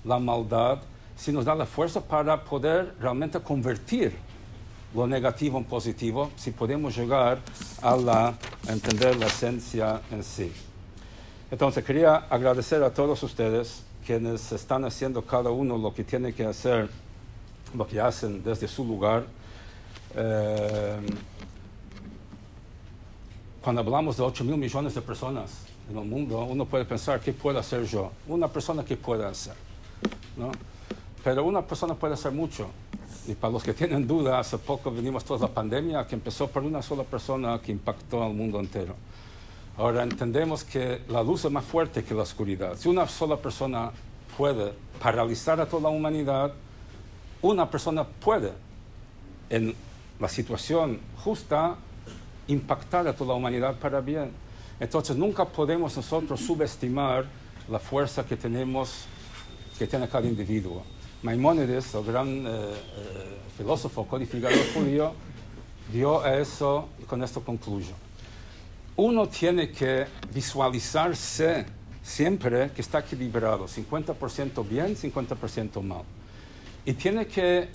la 0.06 0.18
maldad, 0.18 0.80
sino 1.16 1.38
nos 1.40 1.46
da 1.46 1.56
la 1.56 1.66
fuerza 1.66 2.02
para 2.02 2.44
poder 2.44 2.94
realmente 3.00 3.40
convertir 3.40 4.14
lo 4.94 5.08
negativo 5.08 5.58
en 5.58 5.66
positivo, 5.66 6.32
si 6.36 6.52
podemos 6.52 6.96
llegar 6.96 7.40
a, 7.82 7.96
la, 7.98 8.34
entender 8.68 9.18
la 9.18 9.28
esencia 9.28 10.02
en 10.12 10.24
sí. 10.24 10.52
Entonces 11.52 11.84
quería 11.84 12.16
agradecer 12.30 12.82
a 12.82 12.94
todos 12.94 13.22
ustedes 13.24 13.84
quienes 14.06 14.52
están 14.52 14.86
haciendo 14.86 15.22
cada 15.22 15.50
uno 15.50 15.78
lo 15.78 15.94
que 15.94 16.04
tiene 16.04 16.34
que 16.34 16.46
hacer, 16.46 16.90
lo 17.76 17.86
que 17.86 18.00
hacen 18.00 18.42
desde 18.44 18.68
su 18.68 18.86
lugar. 18.86 19.26
Eh, 20.16 21.00
cuando 23.62 23.82
hablamos 23.82 24.16
de 24.16 24.24
8 24.24 24.44
mil 24.44 24.58
millones 24.58 24.96
de 24.96 25.02
personas 25.02 25.52
en 25.90 25.98
el 25.98 26.06
mundo, 26.06 26.40
uno 26.44 26.66
puede 26.66 26.86
pensar, 26.86 27.20
¿qué 27.20 27.34
puedo 27.34 27.60
hacer 27.60 27.84
yo? 27.86 28.12
Una 28.28 28.48
persona, 28.48 28.86
¿qué 28.86 28.96
puede 28.96 29.26
hacer? 29.26 29.56
¿No? 30.38 30.52
Pero 31.26 31.44
una 31.44 31.64
persona 31.64 31.96
puede 31.96 32.14
hacer 32.14 32.32
mucho. 32.32 32.68
Y 33.28 33.34
para 33.34 33.52
los 33.52 33.64
que 33.64 33.74
tienen 33.74 34.06
duda, 34.06 34.38
hace 34.38 34.60
poco 34.60 34.92
venimos 34.92 35.26
toda 35.26 35.48
la 35.48 35.54
pandemia 35.54 36.06
que 36.06 36.14
empezó 36.14 36.48
por 36.48 36.62
una 36.62 36.84
sola 36.84 37.02
persona 37.02 37.60
que 37.60 37.72
impactó 37.72 38.22
al 38.22 38.36
mundo 38.36 38.60
entero. 38.60 38.94
Ahora 39.76 40.04
entendemos 40.04 40.64
que 40.64 41.02
la 41.10 41.24
luz 41.24 41.44
es 41.46 41.52
más 41.52 41.66
fuerte 41.66 42.04
que 42.04 42.14
la 42.14 42.22
oscuridad. 42.22 42.78
Si 42.78 42.88
una 42.90 43.08
sola 43.08 43.38
persona 43.38 43.90
puede 44.38 44.74
paralizar 45.02 45.60
a 45.60 45.66
toda 45.66 45.90
la 45.90 45.90
humanidad, 45.90 46.54
una 47.42 47.72
persona 47.72 48.04
puede, 48.04 48.52
en 49.50 49.74
la 50.20 50.30
situación 50.30 51.00
justa, 51.24 51.76
impactar 52.48 53.08
a 53.08 53.16
toda 53.16 53.30
la 53.30 53.38
humanidad 53.38 53.80
para 53.80 54.00
bien. 54.00 54.30
Entonces 54.80 55.18
nunca 55.18 55.44
podemos 55.44 55.98
nosotros 55.98 56.40
subestimar 56.40 57.26
la 57.68 57.80
fuerza 57.80 58.24
que 58.24 58.38
tenemos, 58.38 59.06
que 59.80 59.88
tiene 59.88 60.08
cada 60.08 60.28
individuo. 60.28 60.84
Maimónides, 61.26 61.94
el 61.94 62.04
gran 62.06 62.28
eh, 62.28 62.50
eh, 62.50 63.38
filósofo 63.58 64.08
codificador 64.08 64.58
judío, 64.74 65.12
dio 65.92 66.24
a 66.24 66.38
eso 66.38 66.88
y 67.02 67.04
con 67.04 67.24
esto 67.24 67.42
concluyo 67.42 67.96
uno 68.98 69.28
tiene 69.28 69.72
que 69.72 70.06
visualizarse 70.34 71.66
siempre 72.02 72.72
que 72.72 72.82
está 72.82 73.00
equilibrado, 73.00 73.68
50% 73.68 74.68
bien, 74.68 74.96
50% 74.96 75.82
mal. 75.82 76.04
Y 76.86 76.94
tiene 76.94 77.26
que 77.26 77.68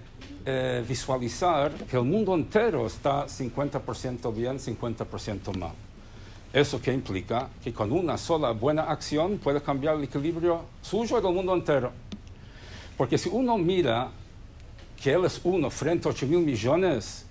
eh, 0.47 0.85
visualizar 0.89 1.73
que 1.73 1.97
el 1.97 2.05
mundo 2.05 2.35
entero 2.35 2.87
está 2.87 3.27
50% 3.27 4.33
bien, 4.35 4.59
50% 4.59 5.57
mal. 5.57 5.73
¿Eso 6.53 6.81
que 6.81 6.93
implica? 6.93 7.49
Que 7.63 7.73
con 7.73 7.93
una 7.93 8.17
sola 8.17 8.53
buena 8.53 8.85
acción 8.85 9.39
puede 9.39 9.61
cambiar 9.61 9.97
el 9.97 10.05
equilibrio 10.05 10.63
suyo 10.81 11.19
y 11.19 11.23
del 11.23 11.35
mundo 11.35 11.55
entero. 11.55 11.93
Porque 13.01 13.17
si 13.17 13.31
uno 13.31 13.57
mira 13.57 14.11
que 15.03 15.11
él 15.11 15.25
es 15.25 15.41
uno 15.43 15.71
frente 15.71 16.07
a 16.07 16.11
8 16.11 16.27
mil 16.27 16.41
millones, 16.41 17.25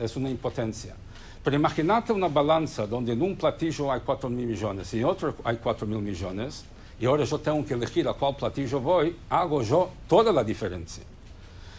es 0.00 0.16
una 0.16 0.30
impotencia. 0.30 0.96
Pero 1.44 1.54
imagínate 1.54 2.14
una 2.14 2.28
balanza 2.28 2.86
donde 2.86 3.12
en 3.12 3.20
un 3.20 3.36
platillo 3.36 3.92
hay 3.92 4.00
4 4.00 4.30
mil 4.30 4.46
millones 4.46 4.94
y 4.94 5.00
en 5.00 5.04
otro 5.04 5.34
hay 5.44 5.58
4 5.58 5.86
mil 5.86 5.98
millones, 5.98 6.64
y 6.98 7.04
ahora 7.04 7.24
yo 7.24 7.38
tengo 7.38 7.62
que 7.66 7.74
elegir 7.74 8.08
a 8.08 8.14
cuál 8.14 8.36
platillo 8.36 8.80
voy, 8.80 9.14
hago 9.28 9.60
yo 9.60 9.90
toda 10.08 10.32
la 10.32 10.42
diferencia. 10.42 11.04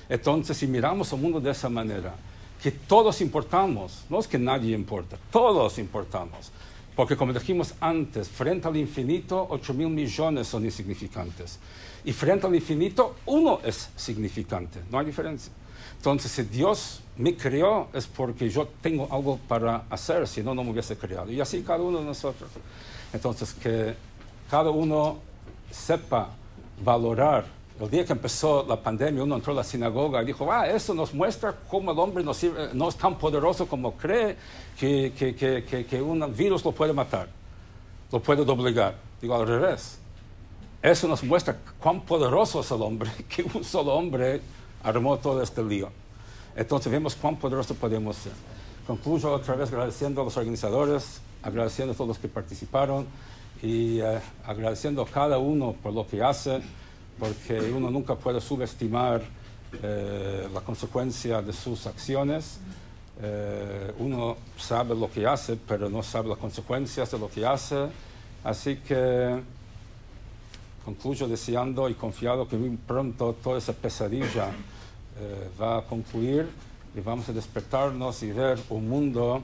Entonces, 0.08 0.56
si 0.56 0.68
miramos 0.68 1.12
el 1.12 1.20
mundo 1.20 1.40
de 1.40 1.50
esa 1.50 1.70
manera, 1.70 2.14
que 2.62 2.70
todos 2.70 3.20
importamos, 3.22 4.06
no 4.12 4.20
es 4.20 4.28
que 4.28 4.38
nadie 4.38 4.76
importa, 4.76 5.18
todos 5.32 5.80
importamos. 5.80 6.52
Porque 6.98 7.16
como 7.16 7.32
dijimos 7.32 7.76
antes, 7.80 8.28
frente 8.28 8.68
al 8.68 8.76
infinito, 8.76 9.46
8 9.52 9.74
mil 9.76 9.90
millones 9.90 10.48
son 10.48 10.66
insignificantes. 10.66 11.60
Y 12.04 12.12
frente 12.12 12.48
al 12.48 12.56
infinito, 12.56 13.18
uno 13.28 13.60
es 13.64 13.92
significante, 13.96 14.80
no 14.90 14.98
hay 14.98 15.06
diferencia. 15.06 15.54
Entonces, 15.96 16.32
si 16.32 16.42
Dios 16.42 17.02
me 17.18 17.38
creó 17.38 17.90
es 17.94 18.08
porque 18.08 18.50
yo 18.50 18.68
tengo 18.82 19.08
algo 19.12 19.38
para 19.48 19.84
hacer, 19.92 20.28
si 20.28 20.42
no, 20.42 20.56
no 20.56 20.64
me 20.64 20.72
hubiese 20.72 20.98
creado. 20.98 21.32
Y 21.32 21.40
así 21.40 21.62
cada 21.62 21.84
uno 21.84 22.00
de 22.00 22.06
nosotros. 22.06 22.50
Entonces, 23.14 23.54
que 23.54 23.94
cada 24.50 24.72
uno 24.72 25.20
sepa 25.70 26.32
valorar. 26.84 27.46
El 27.80 27.92
día 27.92 28.06
que 28.06 28.14
empezó 28.14 28.66
la 28.68 28.82
pandemia, 28.82 29.22
uno 29.22 29.36
entró 29.36 29.54
a 29.54 29.58
la 29.58 29.64
sinagoga 29.64 30.24
y 30.24 30.26
dijo, 30.26 30.52
ah, 30.52 30.68
eso 30.68 30.96
nos 30.96 31.14
muestra 31.14 31.56
cómo 31.70 31.92
el 31.92 32.00
hombre 32.00 32.24
no, 32.24 32.34
sirve, 32.34 32.70
no 32.74 32.90
es 32.90 32.96
tan 32.96 33.20
poderoso 33.20 33.68
como 33.68 33.96
cree 33.96 34.36
que, 34.80 35.14
que, 35.18 35.36
que, 35.36 35.86
que, 35.86 36.02
un 36.02 36.36
virus 36.36 36.66
lo 36.66 36.72
puede 36.72 36.92
matar, 36.92 37.28
lo 38.12 38.20
puede 38.20 38.44
doblegar. 38.44 38.96
Digo, 39.22 39.36
al 39.36 39.48
revés. 39.48 40.00
Eso 40.82 41.08
nos 41.08 41.24
muestra 41.24 41.58
cuán 41.80 42.02
poderoso 42.02 42.62
es 42.62 42.72
el 42.72 42.82
hombre, 42.82 43.12
que 43.30 43.44
un 43.44 43.64
solo 43.64 43.94
hombre 43.94 44.42
armó 44.84 45.18
todo 45.18 45.42
este 45.42 45.64
lío. 45.64 45.90
Entonces 46.56 46.92
vemos 46.92 47.16
cuán 47.16 47.36
poderoso 47.36 47.76
podemos 47.76 48.16
ser. 48.18 48.34
Concluyo 48.88 49.34
otra 49.34 49.56
vez 49.56 49.72
agradeciendo 49.72 50.22
a 50.22 50.24
los 50.24 50.36
organizadores, 50.38 51.22
agradeciendo 51.44 51.94
a 51.94 51.96
todos 51.96 52.08
los 52.08 52.18
que 52.18 52.28
participaron 52.28 53.06
y 53.62 54.00
eh, 54.00 54.20
agradeciendo 54.46 55.02
a 55.04 55.06
cada 55.06 55.38
uno 55.38 55.74
por 55.74 55.94
lo 55.94 56.08
que 56.08 56.24
hace, 56.24 56.62
porque 57.20 57.60
uno 57.72 57.90
nunca 57.90 58.16
puede 58.16 58.42
subestimar 58.42 59.22
eh, 59.82 60.48
la 60.54 60.62
consecuencia 60.62 61.42
de 61.42 61.54
sus 61.54 61.88
acciones. 61.88 62.60
Eh, 63.22 63.94
uno 64.00 64.38
sabe 64.58 64.96
lo 64.96 65.10
que 65.12 65.26
hace, 65.26 65.58
pero 65.68 65.90
no 65.90 66.04
sabe 66.04 66.30
las 66.30 66.38
consecuencias 66.38 67.12
de 67.12 67.20
lo 67.20 67.30
que 67.30 67.46
hace. 67.46 67.88
Así 68.44 68.78
que 68.78 69.42
concluyo 70.86 71.28
deseando 71.28 71.90
y 71.90 71.96
confiado 71.96 72.48
que 72.48 72.56
muy 72.56 72.78
pronto 72.78 73.36
toda 73.44 73.58
esa 73.58 73.74
pesadilla 73.74 74.52
eh, 75.20 75.50
va 75.60 75.80
a 75.80 75.82
concluir 75.82 76.48
y 76.96 77.02
vamos 77.02 77.28
a 77.28 77.34
despertarnos 77.34 78.24
y 78.24 78.32
ver 78.32 78.58
un 78.70 78.88
mundo 78.88 79.44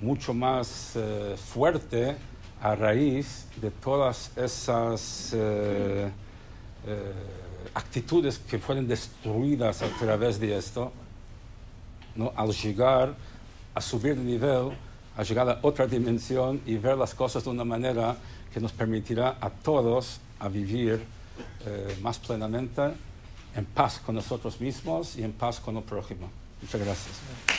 mucho 0.00 0.32
más 0.32 0.92
eh, 0.94 1.34
fuerte 1.36 2.16
a 2.62 2.74
raíz 2.74 3.46
de 3.60 3.70
todas 3.70 4.30
esas 4.36 5.32
eh, 5.34 6.10
eh, 6.86 7.12
actitudes 7.74 8.38
que 8.38 8.58
fueron 8.58 8.86
destruidas 8.86 9.82
a 9.82 9.88
través 9.98 10.40
de 10.40 10.56
esto, 10.56 10.92
¿no? 12.14 12.32
al 12.34 12.52
llegar 12.52 13.14
a 13.74 13.80
subir 13.80 14.16
de 14.16 14.22
nivel, 14.22 14.70
a 15.16 15.22
llegar 15.22 15.48
a 15.48 15.58
otra 15.62 15.86
dimensión 15.86 16.60
y 16.66 16.76
ver 16.76 16.96
las 16.96 17.14
cosas 17.14 17.44
de 17.44 17.50
una 17.50 17.64
manera 17.64 18.16
que 18.52 18.60
nos 18.60 18.72
permitirá 18.72 19.36
a 19.40 19.50
todos 19.50 20.20
a 20.38 20.48
vivir 20.48 21.04
eh, 21.66 21.98
más 22.00 22.18
plenamente 22.18 22.82
en 23.54 23.64
paz 23.64 23.98
con 24.04 24.14
nosotros 24.14 24.60
mismos 24.60 25.16
y 25.16 25.22
en 25.22 25.32
paz 25.32 25.60
con 25.60 25.76
el 25.76 25.82
prójimo. 25.82 26.30
Muchas 26.62 26.80
gracias. 26.80 27.55